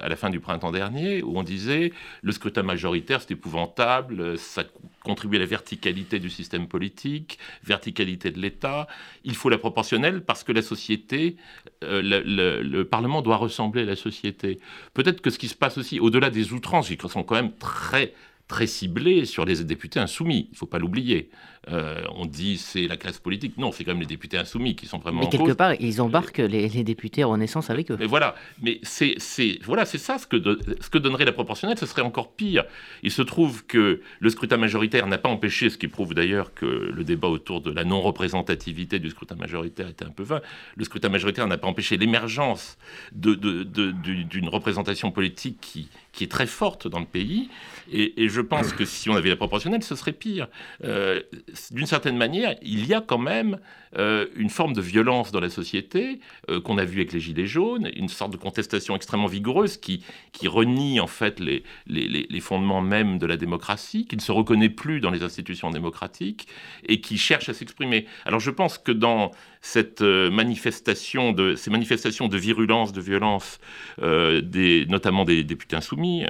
à 0.00 0.08
la 0.08 0.16
fin 0.16 0.30
du 0.30 0.40
printemps 0.40 0.72
dernier, 0.72 1.22
où 1.22 1.38
on 1.38 1.42
disait 1.42 1.92
le 2.22 2.32
scrutin 2.32 2.53
majoritaire, 2.62 3.20
c'est 3.20 3.32
épouvantable, 3.32 4.38
ça 4.38 4.64
contribue 5.02 5.36
à 5.36 5.40
la 5.40 5.46
verticalité 5.46 6.18
du 6.18 6.30
système 6.30 6.66
politique, 6.66 7.38
verticalité 7.62 8.30
de 8.30 8.40
l'État. 8.40 8.86
Il 9.24 9.34
faut 9.34 9.48
la 9.48 9.58
proportionnelle 9.58 10.24
parce 10.24 10.44
que 10.44 10.52
la 10.52 10.62
société, 10.62 11.36
euh, 11.82 12.00
le, 12.02 12.82
Parlement 12.84 13.22
doit 13.22 13.36
ressembler 13.36 13.82
à 13.82 13.86
la 13.86 13.96
société. 13.96 14.60
Peut-être 14.94 15.20
que 15.20 15.30
ce 15.30 15.38
qui 15.38 15.48
se 15.48 15.54
passe 15.54 15.78
aussi, 15.78 16.00
au-delà 16.00 16.30
des 16.30 16.52
outrances, 16.52 16.88
qui 16.88 16.98
sont 17.08 17.22
quand 17.22 17.34
même 17.34 17.52
très 17.56 18.14
très 18.46 18.66
ciblé 18.66 19.24
sur 19.24 19.44
les 19.44 19.64
députés 19.64 20.00
insoumis. 20.00 20.48
Il 20.50 20.52
ne 20.52 20.56
faut 20.56 20.66
pas 20.66 20.78
l'oublier. 20.78 21.30
Euh, 21.70 22.02
on 22.14 22.26
dit 22.26 22.58
c'est 22.58 22.86
la 22.86 22.96
classe 22.96 23.18
politique. 23.18 23.56
Non, 23.56 23.72
c'est 23.72 23.84
quand 23.84 23.92
même 23.92 24.00
les 24.00 24.06
députés 24.06 24.36
insoumis 24.38 24.76
qui 24.76 24.86
sont 24.86 24.98
vraiment. 24.98 25.20
Mais 25.20 25.28
quelque 25.28 25.52
part, 25.52 25.74
ils 25.80 26.00
embarquent 26.00 26.38
les, 26.38 26.68
députés 26.84 27.24
Renaissance 27.24 27.70
avec 27.70 27.90
eux. 27.90 27.96
Mais 27.98 28.06
voilà, 28.06 28.34
mais 28.62 28.80
c'est 28.82 29.16
voilà, 29.64 29.84
c'est 29.84 29.98
ça 29.98 30.18
ce 30.18 30.26
que, 30.26 30.36
ce 30.80 30.90
que 30.90 30.98
donnerait 30.98 31.24
la 31.24 31.32
proportionnelle. 31.32 31.78
Ce 31.78 31.86
serait 31.86 32.02
encore 32.02 32.32
pire. 32.32 32.64
Il 33.02 33.10
se 33.10 33.22
trouve 33.22 33.64
que 33.66 34.00
le 34.18 34.30
scrutin 34.30 34.56
majoritaire 34.56 35.06
n'a 35.06 35.18
pas 35.18 35.28
empêché, 35.28 35.70
ce 35.70 35.78
qui 35.78 35.88
prouve 35.88 36.14
d'ailleurs 36.14 36.52
que 36.54 36.66
le 36.66 37.04
débat 37.04 37.28
autour 37.28 37.60
de 37.60 37.70
la 37.70 37.84
non-représentativité 37.84 38.98
du 38.98 39.10
scrutin 39.10 39.36
majoritaire 39.36 39.88
était 39.88 40.04
un 40.04 40.10
peu 40.10 40.22
vain. 40.22 40.40
Le 40.76 40.84
scrutin 40.84 41.08
majoritaire 41.08 41.46
n'a 41.46 41.58
pas 41.58 41.68
empêché 41.68 41.96
l'émergence 41.96 42.76
d'une 43.12 43.36
de, 43.36 44.48
représentation 44.48 45.10
politique 45.10 45.58
qui, 45.60 45.88
qui 46.12 46.24
est 46.24 46.30
très 46.30 46.46
forte 46.46 46.88
dans 46.88 47.00
le 47.00 47.06
pays. 47.06 47.48
Et, 47.92 48.28
je 48.28 48.40
pense 48.40 48.72
que 48.72 48.84
si 48.84 49.10
on 49.10 49.14
avait 49.14 49.28
la 49.28 49.36
proportionnelle, 49.36 49.82
ce 49.82 49.94
serait 49.94 50.12
pire. 50.12 50.48
Euh, 50.84 51.20
d'une 51.70 51.86
certaine 51.86 52.16
manière, 52.16 52.54
il 52.62 52.86
y 52.86 52.94
a 52.94 53.00
quand 53.00 53.18
même 53.18 53.58
euh, 53.96 54.26
une 54.36 54.50
forme 54.50 54.72
de 54.72 54.80
violence 54.80 55.30
dans 55.30 55.40
la 55.40 55.50
société 55.50 56.20
euh, 56.50 56.60
qu'on 56.60 56.78
a 56.78 56.84
vu 56.84 56.98
avec 56.98 57.12
les 57.12 57.20
Gilets 57.20 57.46
jaunes, 57.46 57.90
une 57.94 58.08
sorte 58.08 58.32
de 58.32 58.36
contestation 58.36 58.96
extrêmement 58.96 59.26
vigoureuse 59.26 59.76
qui, 59.76 60.02
qui 60.32 60.48
renie 60.48 61.00
en 61.00 61.06
fait 61.06 61.38
les, 61.40 61.62
les, 61.86 62.08
les, 62.08 62.40
fondements 62.40 62.80
même 62.80 63.18
de 63.18 63.26
la 63.26 63.36
démocratie, 63.36 64.06
qui 64.06 64.16
ne 64.16 64.20
se 64.20 64.32
reconnaît 64.32 64.68
plus 64.68 65.00
dans 65.00 65.10
les 65.10 65.22
institutions 65.22 65.70
démocratiques 65.70 66.48
et 66.86 67.00
qui 67.00 67.18
cherche 67.18 67.48
à 67.48 67.54
s'exprimer. 67.54 68.06
Alors 68.24 68.40
je 68.40 68.50
pense 68.50 68.78
que 68.78 68.92
dans 68.92 69.30
cette 69.60 70.02
manifestation 70.02 71.32
de, 71.32 71.54
ces 71.54 71.70
manifestations 71.70 72.28
de 72.28 72.36
virulence, 72.36 72.92
de 72.92 73.00
violence, 73.00 73.60
des, 73.98 74.86
notamment 74.88 75.24
des 75.24 75.42
députés 75.44 75.76
insoumis, 75.76 76.24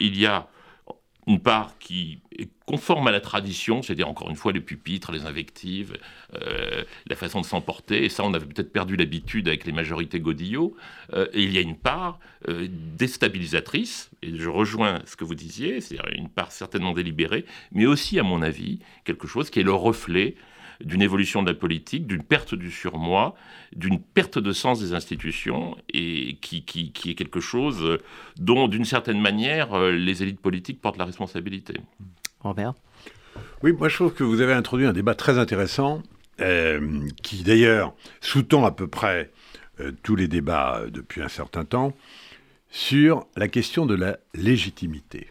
il 0.00 0.18
y 0.18 0.26
a 0.26 0.48
une 1.30 1.38
part 1.38 1.78
qui 1.78 2.18
est 2.36 2.48
conforme 2.66 3.06
à 3.06 3.12
la 3.12 3.20
tradition, 3.20 3.82
c'est-à-dire 3.82 4.08
encore 4.08 4.30
une 4.30 4.36
fois 4.36 4.50
les 4.50 4.60
pupitres, 4.60 5.12
les 5.12 5.26
invectives, 5.26 5.96
euh, 6.34 6.82
la 7.06 7.14
façon 7.14 7.40
de 7.40 7.46
s'emporter, 7.46 8.04
et 8.04 8.08
ça 8.08 8.24
on 8.24 8.34
avait 8.34 8.46
peut-être 8.46 8.72
perdu 8.72 8.96
l'habitude 8.96 9.46
avec 9.46 9.64
les 9.64 9.70
majorités 9.70 10.18
Godillot, 10.18 10.74
euh, 11.12 11.28
et 11.32 11.44
il 11.44 11.52
y 11.52 11.58
a 11.58 11.60
une 11.60 11.76
part 11.76 12.18
euh, 12.48 12.66
déstabilisatrice, 12.68 14.10
et 14.22 14.36
je 14.36 14.48
rejoins 14.48 15.02
ce 15.06 15.14
que 15.14 15.22
vous 15.22 15.36
disiez, 15.36 15.80
c'est-à-dire 15.80 16.12
une 16.16 16.28
part 16.28 16.50
certainement 16.50 16.94
délibérée, 16.94 17.44
mais 17.70 17.86
aussi 17.86 18.18
à 18.18 18.24
mon 18.24 18.42
avis 18.42 18.80
quelque 19.04 19.28
chose 19.28 19.50
qui 19.50 19.60
est 19.60 19.64
le 19.64 19.72
reflet 19.72 20.34
d'une 20.82 21.02
évolution 21.02 21.42
de 21.42 21.48
la 21.48 21.54
politique, 21.54 22.06
d'une 22.06 22.22
perte 22.22 22.54
du 22.54 22.70
surmoi, 22.70 23.34
d'une 23.74 24.00
perte 24.00 24.38
de 24.38 24.52
sens 24.52 24.80
des 24.80 24.94
institutions, 24.94 25.76
et 25.92 26.38
qui, 26.40 26.64
qui, 26.64 26.92
qui 26.92 27.10
est 27.10 27.14
quelque 27.14 27.40
chose 27.40 27.98
dont, 28.38 28.68
d'une 28.68 28.84
certaine 28.84 29.20
manière, 29.20 29.74
euh, 29.74 29.92
les 29.92 30.22
élites 30.22 30.40
politiques 30.40 30.80
portent 30.80 30.98
la 30.98 31.04
responsabilité. 31.04 31.74
Robert? 32.40 32.74
Oui, 33.62 33.72
moi 33.72 33.88
je 33.88 33.94
trouve 33.96 34.14
que 34.14 34.24
vous 34.24 34.40
avez 34.40 34.52
introduit 34.52 34.86
un 34.86 34.92
débat 34.92 35.14
très 35.14 35.38
intéressant, 35.38 36.02
euh, 36.40 37.06
qui 37.22 37.42
d'ailleurs 37.42 37.94
sous-tend 38.20 38.64
à 38.64 38.72
peu 38.72 38.88
près 38.88 39.30
euh, 39.80 39.92
tous 40.02 40.16
les 40.16 40.28
débats 40.28 40.82
depuis 40.88 41.22
un 41.22 41.28
certain 41.28 41.64
temps, 41.64 41.94
sur 42.70 43.26
la 43.36 43.48
question 43.48 43.84
de 43.84 43.94
la 43.94 44.18
légitimité. 44.34 45.28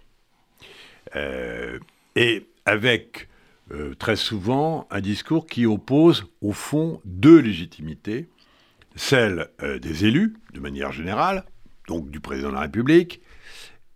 et 2.16 2.46
avec 2.66 3.29
euh, 3.72 3.94
très 3.94 4.16
souvent 4.16 4.88
un 4.90 5.00
discours 5.00 5.46
qui 5.46 5.68
oppose 5.68 6.26
au 6.42 6.54
fond 6.54 7.02
deux 7.06 7.38
légitimités, 7.38 8.28
celle 8.96 9.50
euh, 9.62 9.78
des 9.78 10.06
élus, 10.06 10.38
de 10.54 10.60
manière 10.60 10.92
générale, 10.92 11.46
donc 11.88 12.10
du 12.10 12.20
président 12.20 12.50
de 12.50 12.56
la 12.56 12.62
République, 12.62 13.22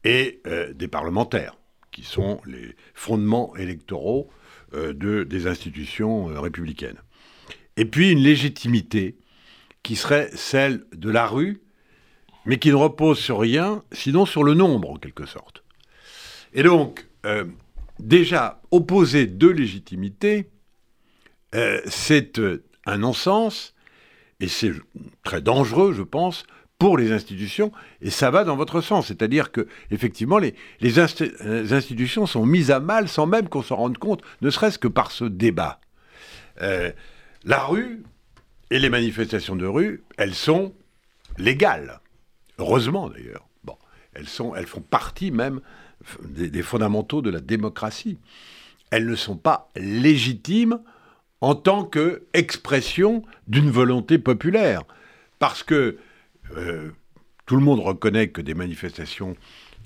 et 0.03 0.41
euh, 0.45 0.73
des 0.73 0.87
parlementaires, 0.87 1.57
qui 1.91 2.03
sont 2.03 2.39
les 2.45 2.75
fondements 2.93 3.55
électoraux 3.55 4.29
de, 4.73 5.23
des 5.23 5.45
institutions 5.45 6.25
républicaines. 6.25 6.97
Et 7.77 7.85
puis 7.85 8.11
une 8.11 8.23
légitimité 8.23 9.17
qui 9.83 9.95
serait 9.95 10.31
celle 10.33 10.85
de 10.95 11.11
la 11.11 11.27
rue, 11.27 11.61
mais 12.45 12.57
qui 12.57 12.69
ne 12.69 12.75
repose 12.75 13.19
sur 13.19 13.39
rien, 13.39 13.83
sinon 13.91 14.25
sur 14.25 14.43
le 14.43 14.55
nombre, 14.55 14.89
en 14.89 14.97
quelque 14.97 15.27
sorte. 15.27 15.63
Et 16.55 16.63
donc, 16.63 17.05
déjà, 18.03 18.61
opposer 18.71 19.25
deux 19.25 19.51
légitimités, 19.51 20.49
euh, 21.55 21.81
c'est 21.85 22.37
euh, 22.39 22.63
un 22.85 22.97
non-sens, 22.97 23.73
et 24.39 24.47
c'est 24.47 24.73
très 25.23 25.41
dangereux, 25.41 25.93
je 25.93 26.03
pense, 26.03 26.43
pour 26.77 26.97
les 26.97 27.13
institutions, 27.13 27.71
et 28.01 28.09
ça 28.09 28.29
va 28.29 28.43
dans 28.43 28.57
votre 28.57 28.81
sens. 28.81 29.07
C'est-à-dire 29.07 29.51
que, 29.51 29.67
effectivement, 29.89 30.37
les, 30.37 30.53
institutions 30.99 32.25
sont 32.25 32.45
mises 32.45 32.71
à 32.71 32.81
mal 32.81 33.07
sans 33.07 33.25
même 33.25 33.47
qu'on 33.47 33.61
s'en 33.61 33.77
rende 33.77 33.97
compte, 33.97 34.21
ne 34.41 34.49
serait-ce 34.49 34.79
que 34.79 34.89
par 34.89 35.11
ce 35.11 35.23
débat. 35.23 35.79
Euh, 36.61 36.91
la 37.45 37.63
rue 37.63 38.03
et 38.69 38.79
les 38.79 38.89
manifestations 38.89 39.55
de 39.55 39.65
rue, 39.65 40.03
elles 40.17 40.35
sont 40.35 40.73
légales. 41.37 42.01
Heureusement, 42.57 43.09
d'ailleurs. 43.09 43.47
Bon, 43.63 43.77
elles 44.13 44.27
font 44.27 44.81
partie 44.81 45.31
même 45.31 45.61
des, 46.23 46.61
fondamentaux 46.61 47.21
de 47.21 47.29
la 47.29 47.39
démocratie. 47.39 48.17
Elles 48.91 49.07
ne 49.07 49.15
sont 49.15 49.37
pas 49.37 49.69
légitimes 49.75 50.79
en 51.41 51.55
tant 51.55 51.83
qu'expression 51.83 53.23
d'une 53.47 53.69
volonté 53.69 54.17
populaire. 54.17 54.83
Parce 55.39 55.63
que 55.63 55.97
euh, 56.55 56.89
tout 57.45 57.55
le 57.55 57.61
monde 57.61 57.79
reconnaît 57.79 58.29
que 58.29 58.41
des 58.41 58.53
manifestations 58.53 59.35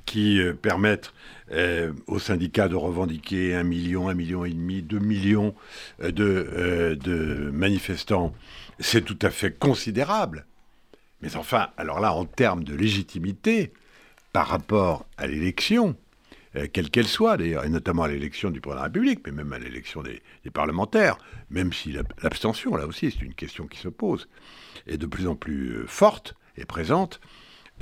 qui 0.05 0.39
euh, 0.39 0.53
permettent 0.53 1.13
euh, 1.51 1.93
aux 2.05 2.19
syndicats 2.19 2.67
de 2.67 2.75
revendiquer 2.75 3.55
un 3.55 3.63
million, 3.63 4.07
un 4.09 4.13
million 4.13 4.45
et 4.45 4.51
demi, 4.51 4.81
deux 4.81 4.99
millions 4.99 5.55
de, 5.99 6.97
de 7.01 7.49
manifestants, 7.51 8.33
c'est 8.79 9.03
tout 9.03 9.19
à 9.21 9.29
fait 9.29 9.57
considérable. 9.57 10.45
Mais 11.21 11.35
enfin, 11.35 11.69
alors 11.77 11.99
là, 11.99 12.13
en 12.13 12.25
termes 12.25 12.63
de 12.63 12.75
légitimité, 12.75 13.73
par 14.33 14.47
rapport 14.47 15.05
à 15.17 15.25
l'élection, 15.25 15.95
euh, 16.57 16.67
quelle 16.71 16.89
qu'elle 16.89 17.07
soit 17.07 17.37
d'ailleurs, 17.37 17.65
et 17.65 17.69
notamment 17.69 18.03
à 18.03 18.07
l'élection 18.07 18.49
du 18.49 18.59
président 18.59 18.75
de 18.75 18.79
la 18.79 18.87
République, 18.87 19.21
mais 19.25 19.31
même 19.31 19.53
à 19.53 19.59
l'élection 19.59 20.01
des, 20.01 20.21
parlementaires, 20.51 21.17
même 21.49 21.73
si 21.73 21.91
l'abstention, 22.23 22.75
là 22.75 22.87
aussi, 22.87 23.11
c'est 23.11 23.23
une 23.23 23.33
question 23.33 23.67
qui 23.67 23.77
se 23.79 23.89
pose, 23.89 24.27
est 24.87 24.97
de 24.97 25.05
plus 25.05 25.27
en 25.27 25.35
plus 25.35 25.75
euh, 25.75 25.87
forte 25.87 26.35
et 26.57 26.65
présente. 26.65 27.19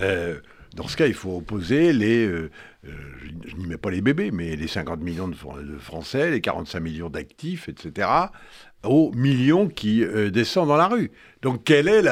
Euh, 0.01 0.39
dans 0.75 0.87
ce 0.87 0.97
cas, 0.97 1.07
il 1.07 1.13
faut 1.13 1.37
opposer 1.37 1.93
les, 1.93 2.27
je, 2.83 3.55
n'y 3.57 3.65
mets 3.65 3.77
pas 3.77 3.89
les 3.89 4.01
bébés, 4.01 4.31
mais 4.31 4.55
les 4.55 4.67
50 4.67 5.01
millions 5.01 5.27
de, 5.27 5.35
Français, 5.79 6.31
les 6.31 6.41
45 6.41 6.79
millions 6.79 7.09
d'actifs, 7.09 7.69
etc., 7.69 8.07
aux 8.83 9.11
millions 9.15 9.67
qui 9.67 10.05
descendent 10.31 10.67
dans 10.67 10.77
la 10.77 10.87
rue. 10.87 11.11
Donc 11.41 11.63
quel 11.63 11.87
est 11.87 12.03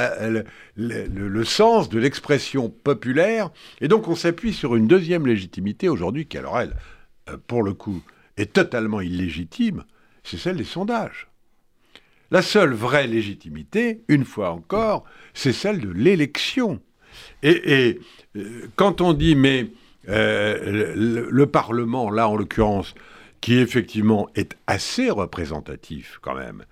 le, 0.75 1.43
sens 1.43 1.89
de 1.89 1.99
l'expression 1.99 2.69
populaire? 2.69 3.51
Et 3.81 3.87
donc 3.87 4.07
on 4.07 4.15
s'appuie 4.15 4.53
sur 4.53 4.75
une 4.75 4.87
deuxième 4.87 5.27
légitimité 5.27 5.89
aujourd'hui 5.89 6.25
qui, 6.25 6.37
alors 6.37 6.59
elle, 6.59 6.73
euh, 7.29 7.37
pour 7.47 7.63
le 7.63 7.73
coup, 7.73 8.01
est 8.37 8.53
totalement 8.53 9.01
illégitime, 9.01 9.83
c'est 10.23 10.37
celle 10.37 10.57
des 10.57 10.63
sondages. 10.63 11.27
La 12.31 12.41
seule 12.41 12.73
vraie 12.73 13.07
légitimité, 13.07 14.03
une 14.07 14.25
fois 14.25 14.49
encore, 14.51 15.03
c'est 15.33 15.53
celle 15.53 15.79
de 15.79 15.89
l'élection. 15.89 16.81
Et, 17.41 17.99
euh, 18.35 18.69
quand 18.75 19.01
on 19.01 19.13
dit, 19.13 19.35
mais 19.35 19.67
euh, 20.09 20.93
le, 21.29 21.45
Parlement, 21.45 22.09
là 22.09 22.27
en 22.27 22.35
l'occurrence, 22.35 22.95
qui 23.41 23.55
effectivement 23.55 24.29
est 24.35 24.57
assez 24.67 25.09
représentatif 25.09 26.19
quand 26.21 26.35
même, 26.35 26.65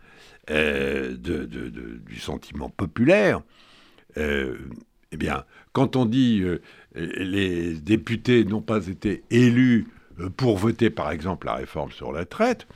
euh, 0.49 1.15
de, 1.15 1.45
du 1.45 2.19
sentiment 2.19 2.69
populaire, 2.69 3.41
eh 4.17 5.17
bien, 5.17 5.45
quand 5.71 5.95
on 5.95 6.05
dit 6.05 6.43
les 6.95 7.75
députés 7.75 8.43
n'ont 8.43 8.61
pas 8.61 8.87
été 8.87 9.23
élus 9.29 9.87
pour 10.35 10.57
voter, 10.57 10.89
par 10.89 11.11
exemple, 11.11 11.47
la 11.47 11.55
réforme 11.55 11.91
sur 11.91 12.11
la 12.11 12.25
traite, 12.25 12.67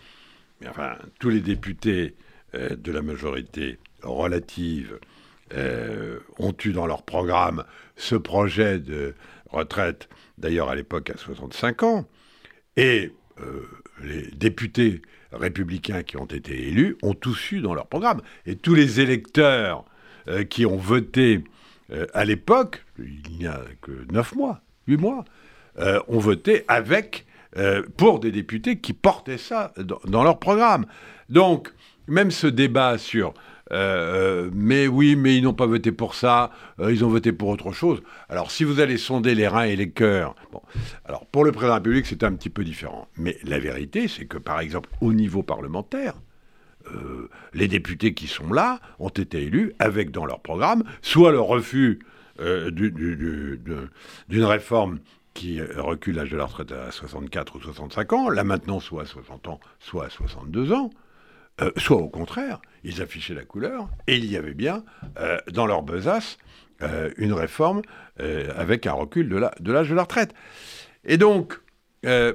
enfin, 0.66 0.96
tous 1.20 1.30
les 1.30 1.42
députés 1.42 2.16
de 2.54 2.92
la 2.92 3.02
majorité 3.02 3.80
relative 4.02 4.98
ont 5.54 6.56
eu 6.66 6.72
dans 6.72 6.88
leur 6.88 7.04
programme 7.04 7.64
ce 7.96 8.16
projet 8.16 8.80
de 8.80 9.14
retraite, 9.50 10.10
d'ailleurs 10.38 10.70
à 10.70 10.76
l'époque 10.76 11.10
à 11.10 11.18
65 11.18 11.84
ans, 11.84 12.06
et 12.78 13.12
les 14.04 14.30
députés 14.32 15.02
républicains 15.32 16.04
qui 16.04 16.18
ont 16.18 16.26
été 16.26 16.68
élus 16.68 16.98
ont 17.02 17.14
tous 17.14 17.52
eu 17.52 17.62
dans 17.62 17.74
leur 17.74 17.88
programme. 17.88 18.22
Et 18.46 18.56
tous 18.56 18.74
les 18.74 19.00
électeurs 19.00 19.86
euh, 20.28 20.44
qui 20.44 20.66
ont 20.66 20.78
voté 20.78 21.44
euh, 21.92 22.08
à 22.14 22.26
l'époque, 22.26 22.84
il 23.00 23.38
n'y 23.38 23.48
a 23.48 23.62
que 23.82 23.92
9 24.12 24.36
mois, 24.36 24.62
8 24.88 24.98
mois, 24.98 25.26
euh, 25.80 26.00
ont 26.08 26.20
voté 26.20 26.64
avec, 26.68 27.26
pour 27.96 28.20
des 28.20 28.34
députés 28.34 28.80
qui 28.80 28.92
portaient 28.92 29.38
ça 29.38 29.74
dans, 29.78 30.24
leur 30.26 30.40
programme. 30.40 30.86
Donc, 31.30 31.72
même 32.06 32.30
ce 32.30 32.48
débat 32.48 32.98
sur 32.98 33.34
Euh, 33.72 34.50
mais 34.54 34.88
oui, 34.88 35.16
mais 35.16 35.38
ils 35.38 35.44
n'ont 35.44 35.54
pas 35.54 35.66
voté 35.66 35.92
pour 35.92 36.16
ça, 36.16 36.52
ils 36.80 37.04
ont 37.04 37.10
voté 37.10 37.32
pour 37.32 37.50
autre 37.50 37.72
chose. 37.72 38.02
Alors, 38.30 38.52
si 38.52 38.64
vous 38.64 38.80
allez 38.80 38.98
sonder 38.98 39.36
les 39.36 39.48
reins 39.48 39.64
et 39.64 39.76
les 39.76 39.90
cœurs, 39.90 40.36
bon, 40.52 40.62
alors 41.06 41.26
pour 41.26 41.44
le 41.44 41.52
président 41.52 41.68
de 41.68 41.72
la 41.72 41.76
République, 41.76 42.06
c'est 42.06 42.24
un 42.24 42.34
petit 42.34 42.50
peu 42.50 42.64
différent. 42.64 43.08
Mais 43.18 43.38
la 43.44 43.60
vérité, 43.60 44.08
c'est 44.08 44.26
que, 44.26 44.38
par 44.38 44.60
exemple, 44.60 44.90
au 45.02 45.14
niveau 45.14 45.44
parlementaire, 45.44 46.16
les 47.54 47.68
députés 47.68 48.14
qui 48.14 48.28
sont 48.28 48.54
là 48.54 48.80
ont 49.00 49.10
été 49.10 49.42
élus 49.42 49.74
avec 49.80 50.12
dans 50.12 50.28
leur 50.28 50.40
programme 50.40 50.84
soit 51.02 51.32
le 51.32 51.40
refus 51.40 52.00
d'une 52.40 54.44
réforme 54.44 55.00
qui 55.34 55.62
recule 55.62 56.16
l'âge 56.16 56.30
de 56.30 56.38
la 56.38 56.46
retraite 56.46 56.72
à 56.72 56.92
64 56.92 57.58
ou 57.58 57.62
65 57.62 58.14
ans, 58.14 58.30
là 58.30 58.44
maintenant 58.44 58.80
soit 58.80 59.04
à 59.04 59.06
60 59.06 59.48
ans, 59.48 59.60
soit 59.80 60.06
à 60.06 60.10
62 60.10 60.74
ans, 60.74 60.90
euh, 61.62 61.72
soit 61.78 61.98
au 61.98 62.10
contraire, 62.10 62.60
ils 62.84 63.02
affichaient 63.02 63.34
la 63.34 63.46
couleur, 63.46 63.88
et 64.08 64.18
il 64.18 64.26
y 64.26 64.36
avait 64.36 64.54
bien 64.54 64.84
euh, 65.20 65.38
dans 65.52 65.66
leur 65.66 65.84
besace 65.84 66.38
euh, 66.82 67.12
une 67.18 67.34
réforme 67.34 67.82
avec 68.56 68.88
un 68.88 68.94
recul 68.94 69.28
de 69.28 69.36
l'âge 69.36 69.90
de, 69.90 69.94
la 69.94 70.04
retraite. 70.04 70.34
Et 71.04 71.18
donc, 71.18 71.60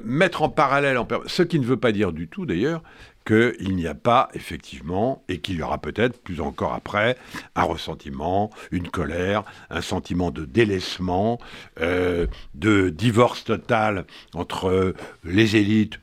mettre 0.05 0.43
en 0.43 0.51
parallèle, 0.51 0.99
ce 1.27 1.43
qui 1.43 1.59
ne 1.59 1.65
veut 1.65 1.79
pas 1.79 1.91
dire 1.91 2.13
du 2.13 2.29
tout 2.29 2.45
d'ailleurs 2.45 2.83
qu'il 3.25 3.75
n'y 3.77 3.87
a 3.87 3.95
pas 3.95 4.29
effectivement, 4.35 5.25
et 5.29 5.41
qu'il 5.41 5.57
y 5.57 5.63
aura 5.63 5.79
peut-être 5.79 6.23
plus 6.23 6.43
encore 6.43 6.75
après, 6.75 7.17
un 7.55 7.63
ressentiment, 7.63 8.51
une 8.73 8.89
colère, 8.89 9.45
un 9.71 9.81
sentiment 9.81 10.31
de 10.31 10.45
délaissement, 10.45 11.39
de 11.79 12.91
divorce 12.91 13.45
total 13.45 14.05
entre 14.35 14.95
les 15.25 15.57
élites, 15.57 15.99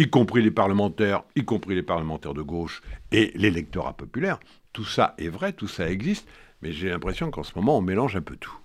y 0.00 0.08
compris 0.08 0.42
les 0.42 0.50
parlementaires, 0.50 1.22
y 1.36 1.44
compris 1.44 1.74
les 1.74 1.82
parlementaires 1.82 2.34
de 2.34 2.42
gauche, 2.42 2.80
et 3.12 3.32
l'électorat 3.34 3.92
populaire. 3.92 4.40
Tout 4.72 4.84
ça 4.84 5.14
est 5.18 5.28
vrai, 5.28 5.52
tout 5.52 5.68
ça 5.68 5.90
existe, 5.90 6.26
mais 6.62 6.72
j'ai 6.72 6.88
l'impression 6.88 7.30
qu'en 7.30 7.42
ce 7.42 7.52
moment, 7.54 7.76
on 7.76 7.82
mélange 7.82 8.16
un 8.16 8.22
peu 8.22 8.36
tout. 8.36 8.56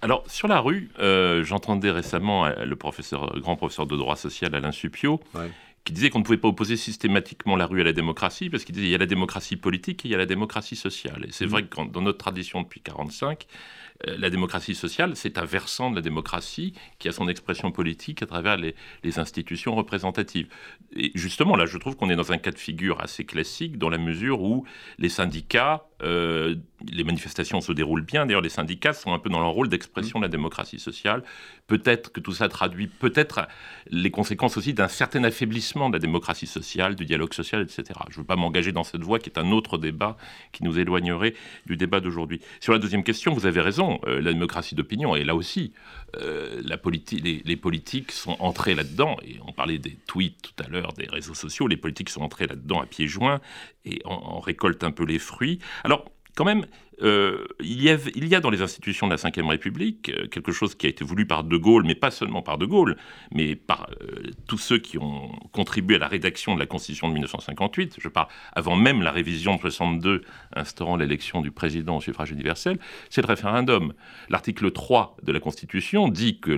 Alors, 0.00 0.24
sur 0.28 0.48
la 0.48 0.60
rue, 0.60 0.90
euh, 0.98 1.44
j'entendais 1.44 1.90
récemment 1.90 2.46
euh, 2.46 2.64
le 2.64 2.76
professeur, 2.76 3.38
grand 3.40 3.56
professeur 3.56 3.86
de 3.86 3.96
droit 3.96 4.16
social 4.16 4.54
Alain 4.54 4.72
Supio, 4.72 5.20
qui 5.84 5.92
disait 5.92 6.10
qu'on 6.10 6.20
ne 6.20 6.24
pouvait 6.24 6.38
pas 6.38 6.48
opposer 6.48 6.76
systématiquement 6.76 7.56
la 7.56 7.66
rue 7.66 7.80
à 7.80 7.84
la 7.84 7.92
démocratie, 7.92 8.48
parce 8.48 8.64
qu'il 8.64 8.74
disait 8.74 8.86
qu'il 8.86 8.92
y 8.92 8.96
a 8.96 8.98
la 8.98 9.06
démocratie 9.06 9.56
politique 9.56 10.04
et 10.04 10.08
il 10.08 10.12
y 10.12 10.14
a 10.14 10.18
la 10.18 10.26
démocratie 10.26 10.76
sociale. 10.76 11.24
Et 11.26 11.32
c'est 11.32 11.46
mmh. 11.46 11.50
vrai 11.50 11.64
que 11.64 11.84
dans 11.90 12.02
notre 12.02 12.18
tradition 12.18 12.62
depuis 12.62 12.80
1945, 12.80 13.46
euh, 13.48 13.81
la 14.04 14.30
démocratie 14.30 14.74
sociale, 14.74 15.16
c'est 15.16 15.38
un 15.38 15.44
versant 15.44 15.90
de 15.90 15.96
la 15.96 16.02
démocratie 16.02 16.74
qui 16.98 17.08
a 17.08 17.12
son 17.12 17.28
expression 17.28 17.70
politique 17.70 18.22
à 18.22 18.26
travers 18.26 18.56
les, 18.56 18.74
institutions 19.18 19.74
représentatives. 19.74 20.48
Et 20.96 21.12
justement, 21.14 21.54
là, 21.56 21.66
je 21.66 21.76
trouve 21.76 21.96
qu'on 21.96 22.08
est 22.08 22.16
dans 22.16 22.32
un 22.32 22.38
cas 22.38 22.50
de 22.50 22.58
figure 22.58 23.00
assez 23.00 23.24
classique, 23.24 23.78
dans 23.78 23.90
la 23.90 23.98
mesure 23.98 24.42
où 24.42 24.64
les 24.98 25.08
syndicats, 25.08 25.84
euh, 26.02 26.56
les 26.90 27.04
manifestations 27.04 27.60
se 27.60 27.72
déroulent 27.72 28.04
bien. 28.04 28.26
D'ailleurs, 28.26 28.40
les 28.40 28.48
syndicats 28.48 28.92
sont 28.92 29.12
un 29.12 29.18
peu 29.18 29.30
dans 29.30 29.40
leur 29.40 29.50
rôle 29.50 29.68
d'expression 29.68 30.18
de 30.18 30.24
la 30.24 30.28
démocratie 30.28 30.78
sociale. 30.78 31.22
Peut-être 31.66 32.12
que 32.12 32.20
tout 32.20 32.32
ça 32.32 32.48
traduit 32.48 32.88
peut-être 32.88 33.46
les 33.88 34.10
conséquences 34.10 34.56
aussi 34.56 34.74
d'un 34.74 34.88
certain 34.88 35.22
affaiblissement 35.24 35.88
de 35.88 35.94
la 35.94 36.00
démocratie 36.00 36.46
sociale, 36.46 36.96
du 36.96 37.04
dialogue 37.04 37.32
social, 37.32 37.62
etc. 37.62 37.84
Je 38.10 38.16
ne 38.16 38.22
veux 38.22 38.26
pas 38.26 38.36
m'engager 38.36 38.72
dans 38.72 38.84
cette 38.84 39.02
voie 39.02 39.18
qui 39.18 39.30
est 39.30 39.38
un 39.38 39.52
autre 39.52 39.78
débat 39.78 40.16
qui 40.52 40.64
nous 40.64 40.78
éloignerait 40.78 41.34
du 41.66 41.76
débat 41.76 42.00
d'aujourd'hui. 42.00 42.40
Sur 42.60 42.72
la 42.72 42.78
deuxième 42.78 43.04
question, 43.04 43.32
vous 43.32 43.46
avez 43.46 43.60
raison, 43.60 44.00
euh, 44.06 44.20
la 44.20 44.32
démocratie 44.32 44.74
d'opinion, 44.74 45.14
et 45.14 45.24
là 45.24 45.34
aussi, 45.34 45.72
euh, 46.20 46.62
les, 46.62 47.56
politiques 47.56 48.12
sont 48.12 48.36
entrés 48.40 48.74
là-dedans, 48.74 49.16
et 49.24 49.36
on 49.46 49.52
parlait 49.52 49.78
des 49.78 49.96
tweets 50.06 50.42
tout 50.42 50.64
à 50.64 50.68
l'heure, 50.68 50.92
des 50.94 51.06
réseaux 51.06 51.34
sociaux, 51.34 51.68
les 51.68 51.76
politiques 51.76 52.10
sont 52.10 52.22
entrés 52.22 52.46
là-dedans 52.46 52.80
à 52.80 52.86
pieds 52.86 53.06
joints 53.06 53.40
et 53.84 54.00
on, 54.04 54.38
récolte 54.40 54.84
un 54.84 54.90
peu 54.90 55.04
les 55.04 55.18
fruits. 55.18 55.58
Alors, 55.84 55.91
quand 56.34 56.44
même, 56.44 56.66
euh, 57.02 57.46
il, 57.60 57.82
y 57.82 58.34
a, 58.34 58.40
dans 58.40 58.50
les 58.50 58.62
institutions 58.62 59.08
de 59.08 59.12
la 59.12 59.16
Ve 59.16 59.48
République 59.48 60.10
euh, 60.10 60.28
quelque 60.28 60.52
chose 60.52 60.74
qui 60.74 60.86
a 60.86 60.88
été 60.88 61.04
voulu 61.04 61.26
par 61.26 61.42
De 61.42 61.56
Gaulle, 61.56 61.84
mais 61.84 61.94
pas 61.94 62.10
seulement 62.10 62.42
par 62.42 62.58
De 62.58 62.66
Gaulle, 62.66 62.96
mais 63.32 63.56
par 63.56 63.88
euh, 64.02 64.30
tous 64.46 64.58
ceux 64.58 64.78
qui 64.78 64.98
ont 64.98 65.32
contribué 65.52 65.96
à 65.96 65.98
la 65.98 66.08
rédaction 66.08 66.54
de 66.54 66.60
la 66.60 66.66
Constitution 66.66 67.08
de 67.08 67.14
1958. 67.14 67.96
Je 67.98 68.08
parle 68.08 68.28
avant 68.52 68.76
même 68.76 69.02
la 69.02 69.10
révision 69.10 69.56
de 69.56 69.60
62 69.60 70.22
instaurant 70.54 70.96
l'élection 70.96 71.40
du 71.40 71.50
président 71.50 71.96
au 71.96 72.00
suffrage 72.00 72.30
universel, 72.30 72.78
c'est 73.10 73.22
le 73.22 73.26
référendum. 73.28 73.92
L'article 74.28 74.70
3 74.70 75.16
de 75.22 75.32
la 75.32 75.40
Constitution 75.40 76.08
dit 76.08 76.38
que 76.40 76.52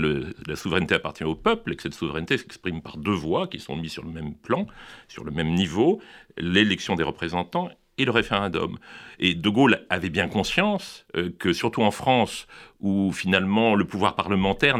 la 0.46 0.56
souveraineté 0.56 0.94
appartient 0.94 1.24
au 1.24 1.34
peuple 1.34 1.72
et 1.72 1.76
que 1.76 1.82
cette 1.82 1.94
souveraineté 1.94 2.36
s'exprime 2.36 2.82
par 2.82 2.96
deux 2.96 3.12
voix 3.12 3.46
qui 3.46 3.60
sont 3.60 3.76
mises 3.76 3.92
sur 3.92 4.04
le 4.04 4.10
même 4.10 4.34
plan, 4.34 4.66
sur 5.08 5.24
le 5.24 5.30
même 5.30 5.54
niveau, 5.54 6.00
l'élection 6.36 6.96
des 6.96 7.04
représentants 7.04 7.70
et 7.98 8.04
le 8.04 8.10
référendum. 8.10 8.78
Et 9.18 9.34
De 9.34 9.48
Gaulle 9.48 9.86
avait 9.90 10.10
bien 10.10 10.28
conscience 10.28 11.06
euh, 11.16 11.30
que, 11.38 11.52
surtout 11.52 11.82
en 11.82 11.90
France, 11.90 12.46
où 12.80 13.12
finalement 13.12 13.74
le 13.74 13.84
pouvoir 13.84 14.14
parlementaire 14.14 14.78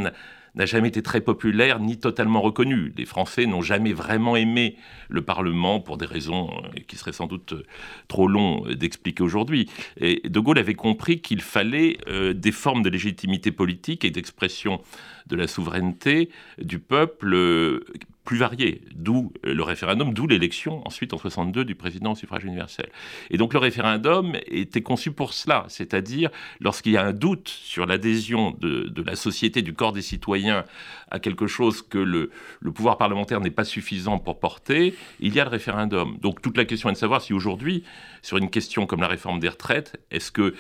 n'a 0.57 0.67
jamais 0.67 0.89
été 0.89 1.03
très 1.03 1.21
populaire 1.21 1.81
ni 1.81 1.99
totalement 1.99 2.41
reconnu. 2.41 2.93
Les 2.97 3.07
Français 3.07 3.47
n'ont 3.47 3.63
jamais 3.63 3.93
vraiment 3.93 4.37
aimé 4.37 4.77
le 5.09 5.23
Parlement 5.23 5.81
pour 5.81 5.97
des 5.97 6.07
raisons 6.07 6.51
euh, 6.51 6.81
qui 6.87 6.97
seraient 6.97 7.13
sans 7.13 7.27
doute 7.27 7.55
euh, 7.55 7.67
trop 8.09 8.29
longs 8.29 8.65
d'expliquer 8.73 9.23
aujourd'hui. 9.23 9.69
Et 10.01 10.23
De 10.29 10.41
Gaulle 10.41 10.59
avait 10.59 10.75
compris 10.75 11.21
qu'il 11.21 11.41
fallait 11.41 11.99
des 12.35 12.53
formes 12.53 12.83
de 12.83 12.89
légitimité 12.89 13.51
politique 13.51 14.05
et 14.05 14.11
d'expression 14.11 14.81
de 15.27 15.37
la 15.37 15.47
souveraineté 15.47 16.31
du 16.59 16.79
peuple 16.79 17.35
plus 18.25 18.39
variés, 18.39 18.81
d'où 18.95 19.33
le 19.43 19.63
référendum, 19.63 20.15
d'où 20.15 20.27
l'élection 20.27 20.87
ensuite 20.87 21.13
en 21.13 21.19
62 21.19 21.65
du 21.65 21.75
président 21.75 22.13
au 22.13 22.15
suffrage 22.15 22.45
universel. 22.45 22.89
Et 23.31 23.37
donc 23.37 23.53
le 23.53 23.59
référendum 23.59 24.35
était 24.47 24.83
conçu 24.83 25.13
pour 25.13 25.35
cela, 25.35 25.67
c'est-à-dire 25.69 26.31
lorsqu'il 26.61 26.93
y 26.93 26.97
a 26.97 27.05
un 27.05 27.13
doute 27.13 27.49
sur 27.49 27.85
l'adhésion 27.85 28.57
de, 28.59 29.03
la 29.05 29.15
société, 29.15 29.61
du 29.61 29.75
corps 29.75 29.93
des 29.93 30.03
citoyens 30.03 30.65
à 31.11 31.19
quelque 31.19 31.47
chose 31.47 31.83
que 31.83 31.99
le, 31.99 32.31
pouvoir 32.75 32.97
parlementaire 32.97 33.41
n'est 33.41 33.51
pas 33.51 33.65
suffisant 33.65 34.19
pour 34.19 34.41
porter, 34.41 34.95
il 35.21 35.35
y 35.35 35.41
a 35.41 35.45
le 35.45 35.51
référendum. 35.51 36.17
Donc 36.21 36.41
toute 36.41 36.57
la 36.57 36.65
question 36.65 36.89
est 36.89 36.95
de 36.95 36.99
savoir 36.99 37.21
si 37.21 37.35
aujourd'hui, 37.35 37.85
sur 38.23 38.39
une 38.39 38.49
question 38.49 38.87
comme 38.87 39.03
la 39.03 39.09
réforme 39.09 39.39
des 39.39 39.51
retraites, 39.51 40.01
est-ce 40.11 40.33
que 40.33 40.55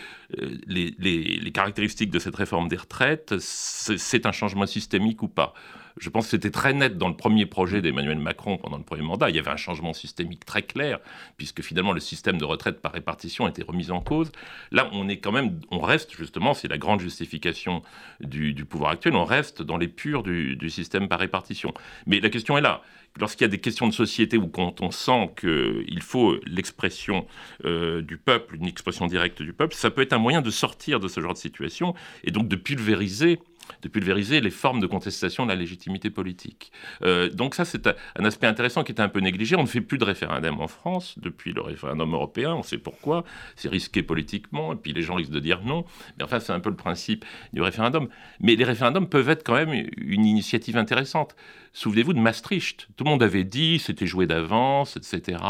les 0.67 1.53
caractéristiques 1.53 2.11
de 2.11 2.19
cette 2.19 2.37
réforme 2.37 2.69
des 2.69 2.77
retraites, 2.77 3.35
c'est 3.39 4.27
un 4.27 4.33
changement 4.33 4.67
systémique 4.67 5.23
ou 5.23 5.29
pas? 5.29 5.55
Je 5.97 6.11
pense 6.11 6.25
que 6.25 6.31
c'était 6.33 6.51
très 6.51 6.73
net 6.73 6.99
dans 6.99 7.09
le 7.09 7.17
premier 7.17 7.47
projet 7.47 7.81
d'Emmanuel 7.81 8.19
Macron 8.19 8.59
pendant 8.59 8.79
le 8.79 8.83
premier 8.83 9.03
mandat. 9.03 9.31
Il 9.31 9.37
y 9.37 9.39
avait 9.39 9.51
un 9.51 9.57
changement 9.57 9.93
systémique 9.93 10.45
très 10.45 10.63
clair, 10.63 10.99
puisque 11.37 11.63
finalement 11.63 11.93
le 11.93 12.01
système 12.01 12.39
de 12.39 12.45
retraite 12.45 12.81
par 12.81 12.93
répartition 12.93 13.47
était 13.47 13.63
remis 13.63 13.91
en 13.91 14.01
cause. 14.01 14.33
Là, 14.73 14.89
on 14.93 15.09
est 15.09 15.19
quand 15.19 15.33
même, 15.33 15.61
on 15.71 15.81
reste 15.81 16.17
justement, 16.17 16.55
c'est 16.55 16.69
la 16.69 16.79
grande 16.79 17.01
justification 17.01 17.83
du, 18.21 18.55
pouvoir 18.65 18.93
actuel, 18.93 19.15
on 19.15 19.25
reste 19.25 19.63
dans 19.63 19.77
les 19.77 19.89
purs 19.89 20.23
du, 20.23 20.71
système 20.71 21.09
par 21.09 21.21
répartition. 21.21 21.73
Mais 22.07 22.21
la 22.21 22.31
question 22.31 22.59
est 22.59 22.63
là 22.63 22.83
lorsqu'il 23.21 23.45
y 23.45 23.45
a 23.45 23.49
des 23.49 23.61
questions 23.61 23.87
de 23.87 23.93
société 23.93 24.37
où 24.37 24.49
quand 24.49 24.81
on 24.81 24.91
sent 24.91 25.31
qu'il 25.39 26.03
faut 26.03 26.37
l'expression 26.47 27.27
euh, 27.65 28.03
du 28.03 28.17
peuple, 28.17 28.57
une 28.57 28.67
expression 28.67 29.07
directe 29.07 29.41
du 29.41 29.53
peuple, 29.53 29.75
ça 29.77 29.91
peut 29.91 30.03
être 30.03 30.15
un 30.15 30.19
moyen 30.19 30.43
de 30.43 30.51
sortir 30.51 30.99
de 30.99 31.07
ce 31.07 31.21
genre 31.21 31.35
de 31.35 31.39
situation 31.39 31.95
et 32.25 32.33
donc 32.33 32.49
de 32.49 32.57
pulvériser 32.57 33.39
de 33.83 33.89
pulvériser 33.89 34.41
les 34.41 34.51
formes 34.51 34.81
de 34.81 34.87
contestation 34.87 35.45
de 35.45 35.51
la 35.51 35.57
légitimité 35.57 36.11
politique. 36.11 36.73
Euh, 37.03 37.29
donc 37.31 37.55
ça, 37.55 37.65
c'est 37.65 37.87
un 37.87 38.25
aspect 38.25 38.47
intéressant 38.47 38.85
qui 38.85 38.93
était 38.93 39.03
un 39.03 39.09
peu 39.09 39.21
négligé. 39.21 39.57
On 39.57 39.63
ne 39.63 39.67
fait 39.67 39.81
plus 39.81 39.99
de 39.99 40.05
référendum 40.05 40.61
en 40.61 40.69
France 40.69 41.19
depuis 41.19 41.53
le 41.53 41.61
référendum 41.61 42.13
européen. 42.13 42.55
On 42.55 42.63
sait 42.63 42.79
pourquoi. 42.79 43.25
C'est 43.57 43.69
risqué 43.69 44.03
politiquement, 44.03 44.73
et 44.73 44.77
puis 44.77 44.93
les 44.93 45.03
gens 45.03 45.15
risquent 45.15 45.33
de 45.33 45.41
dire 45.41 45.63
non. 45.65 45.85
Mais 46.19 46.25
enfin, 46.25 46.41
c'est 46.41 46.53
un 46.53 46.61
peu 46.61 46.71
le 46.71 46.77
principe 46.77 47.25
du 47.53 47.63
référendum. 47.63 48.09
Mais 48.41 48.57
les 48.57 48.65
référendums 48.65 49.09
peuvent 49.09 49.29
être 49.29 49.45
quand 49.45 49.55
même 49.55 49.73
une 49.97 50.25
initiative 50.25 50.77
intéressante. 50.77 51.35
Souvenez-vous 51.77 52.13
de 52.13 52.21
Maastricht. 52.21 52.87
Tout 52.97 53.03
le 53.03 53.11
monde 53.11 53.23
avait 53.25 53.43
dit 53.43 53.81
c'était 53.81 54.07
joué 54.07 54.29
d'avance, 54.29 54.97
etc. 54.97 55.41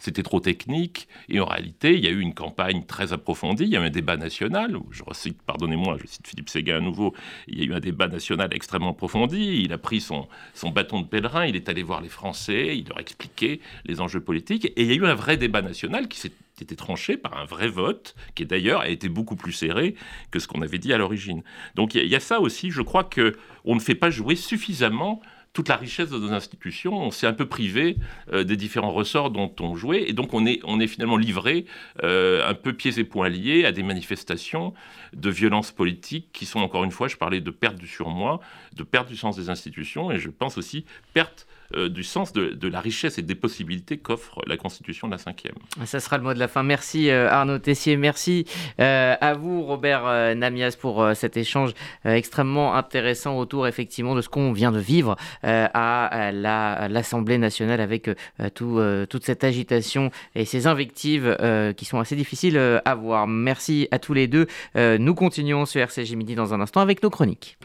C'était 0.00 0.24
trop 0.24 0.40
technique. 0.40 1.06
Et 1.28 1.38
en 1.38 1.44
réalité, 1.44 1.94
il 1.94 2.04
y 2.04 2.08
a 2.08 2.10
eu 2.10 2.18
une 2.18 2.34
campagne 2.34 2.82
très 2.84 3.12
approfondie. 3.12 3.64
Il 3.64 3.70
y 3.70 3.76
a 3.76 3.80
eu 3.80 3.84
un 3.84 3.90
débat 3.90 4.16
national. 4.16 4.76
Je 4.90 5.04
recite, 5.04 5.40
pardonnez-moi, 5.42 5.96
je 6.02 6.08
cite 6.08 6.26
Philippe 6.26 6.48
Séguin 6.48 6.78
à 6.78 6.80
nouveau. 6.80 7.14
Il 7.50 7.58
y 7.58 7.62
a 7.62 7.64
eu 7.64 7.74
un 7.74 7.80
débat 7.80 8.08
national 8.08 8.48
extrêmement 8.52 8.90
approfondi. 8.90 9.62
Il 9.64 9.72
a 9.72 9.78
pris 9.78 10.00
son, 10.00 10.28
son 10.54 10.70
bâton 10.70 11.00
de 11.00 11.06
pèlerin. 11.06 11.46
Il 11.46 11.56
est 11.56 11.68
allé 11.68 11.82
voir 11.82 12.00
les 12.00 12.08
Français. 12.08 12.76
Il 12.78 12.88
leur 12.88 12.98
a 12.98 13.00
expliqué 13.00 13.60
les 13.84 14.00
enjeux 14.00 14.20
politiques. 14.20 14.66
Et 14.76 14.82
il 14.82 14.86
y 14.86 14.92
a 14.92 14.94
eu 14.94 15.06
un 15.06 15.14
vrai 15.14 15.36
débat 15.36 15.62
national 15.62 16.08
qui 16.08 16.18
s'est 16.18 16.32
été 16.62 16.76
tranché 16.76 17.16
par 17.16 17.38
un 17.38 17.44
vrai 17.44 17.68
vote, 17.68 18.14
qui 18.34 18.46
d'ailleurs 18.46 18.80
a 18.80 18.88
été 18.88 19.08
beaucoup 19.08 19.36
plus 19.36 19.52
serré 19.52 19.94
que 20.30 20.38
ce 20.38 20.46
qu'on 20.46 20.62
avait 20.62 20.78
dit 20.78 20.92
à 20.92 20.98
l'origine. 20.98 21.42
Donc 21.74 21.94
il 21.94 22.06
y, 22.06 22.16
a 22.16 22.20
ça 22.20 22.40
aussi, 22.40 22.70
je 22.70 22.82
crois 22.82 23.04
que 23.04 23.36
on 23.64 23.74
ne 23.74 23.80
fait 23.80 23.94
pas 23.94 24.10
jouer 24.10 24.36
suffisamment 24.36 25.20
toute 25.52 25.68
la 25.68 25.76
richesse 25.76 26.10
de 26.10 26.18
nos 26.18 26.32
institutions. 26.32 26.94
On 26.94 27.10
s'est 27.10 27.26
un 27.26 27.32
peu 27.32 27.46
privé 27.46 27.96
euh, 28.32 28.44
des 28.44 28.56
différents 28.56 28.92
ressorts 28.92 29.30
dont 29.30 29.52
on 29.60 29.74
jouait, 29.74 30.08
et 30.08 30.12
donc 30.12 30.32
on 30.32 30.46
est, 30.46 30.86
finalement 30.86 31.16
livré 31.16 31.66
euh, 32.02 32.48
un 32.48 32.54
peu 32.54 32.72
pieds 32.72 32.98
et 32.98 33.04
poings 33.04 33.28
liés 33.28 33.64
à 33.64 33.72
des 33.72 33.82
manifestations 33.82 34.72
de 35.12 35.30
violence 35.30 35.72
politique 35.72 36.28
qui 36.32 36.46
sont, 36.46 36.60
encore 36.60 36.84
une 36.84 36.92
fois, 36.92 37.08
je 37.08 37.16
parlais 37.16 37.40
de 37.40 37.50
perte 37.50 37.76
du 37.76 37.88
surmoi, 37.88 38.40
de 38.74 38.82
perte 38.82 39.08
du 39.08 39.16
sens 39.16 39.36
des 39.36 39.50
institutions, 39.50 40.10
et 40.10 40.18
je 40.18 40.30
pense 40.30 40.56
aussi 40.56 40.84
perte 41.14 41.46
du 41.76 42.02
sens 42.02 42.32
de, 42.32 42.68
la 42.68 42.80
richesse 42.80 43.18
et 43.18 43.22
des 43.22 43.34
possibilités 43.34 43.98
qu'offre 43.98 44.40
la 44.46 44.56
Constitution 44.56 45.08
de 45.08 45.12
la 45.12 45.18
cinquième. 45.18 45.54
Ça 45.84 46.00
sera 46.00 46.18
le 46.18 46.24
mot 46.24 46.34
de 46.34 46.38
la 46.38 46.48
fin. 46.48 46.62
Merci 46.62 47.10
Arnaud 47.10 47.58
Tessier, 47.58 47.96
merci 47.96 48.44
à 48.78 49.34
vous 49.34 49.62
Robert 49.62 50.34
Namias 50.36 50.76
pour 50.80 51.10
cet 51.14 51.36
échange 51.36 51.72
extrêmement 52.04 52.74
intéressant 52.74 53.38
autour 53.38 53.66
effectivement 53.66 54.14
de 54.14 54.20
ce 54.20 54.28
qu'on 54.28 54.52
vient 54.52 54.72
de 54.72 54.78
vivre 54.78 55.16
à 55.42 56.30
l'Assemblée 56.32 57.38
nationale 57.38 57.80
avec 57.80 58.10
tout, 58.54 58.80
toute 59.08 59.24
cette 59.24 59.44
agitation 59.44 60.10
et 60.34 60.44
ces 60.44 60.66
invectives 60.66 61.36
qui 61.76 61.84
sont 61.84 61.98
assez 61.98 62.16
difficiles 62.16 62.58
à 62.84 62.94
voir. 62.94 63.26
Merci 63.26 63.88
à 63.90 63.98
tous 63.98 64.14
les 64.14 64.26
deux. 64.26 64.46
nous 64.76 65.14
continuons 65.14 65.66
ce 65.66 65.78
RCG 65.78 66.16
Midi 66.16 66.34
dans 66.34 66.54
un 66.54 66.60
instant 66.60 66.80
avec 66.80 67.02
nos 67.02 67.10
chroniques. 67.10 67.58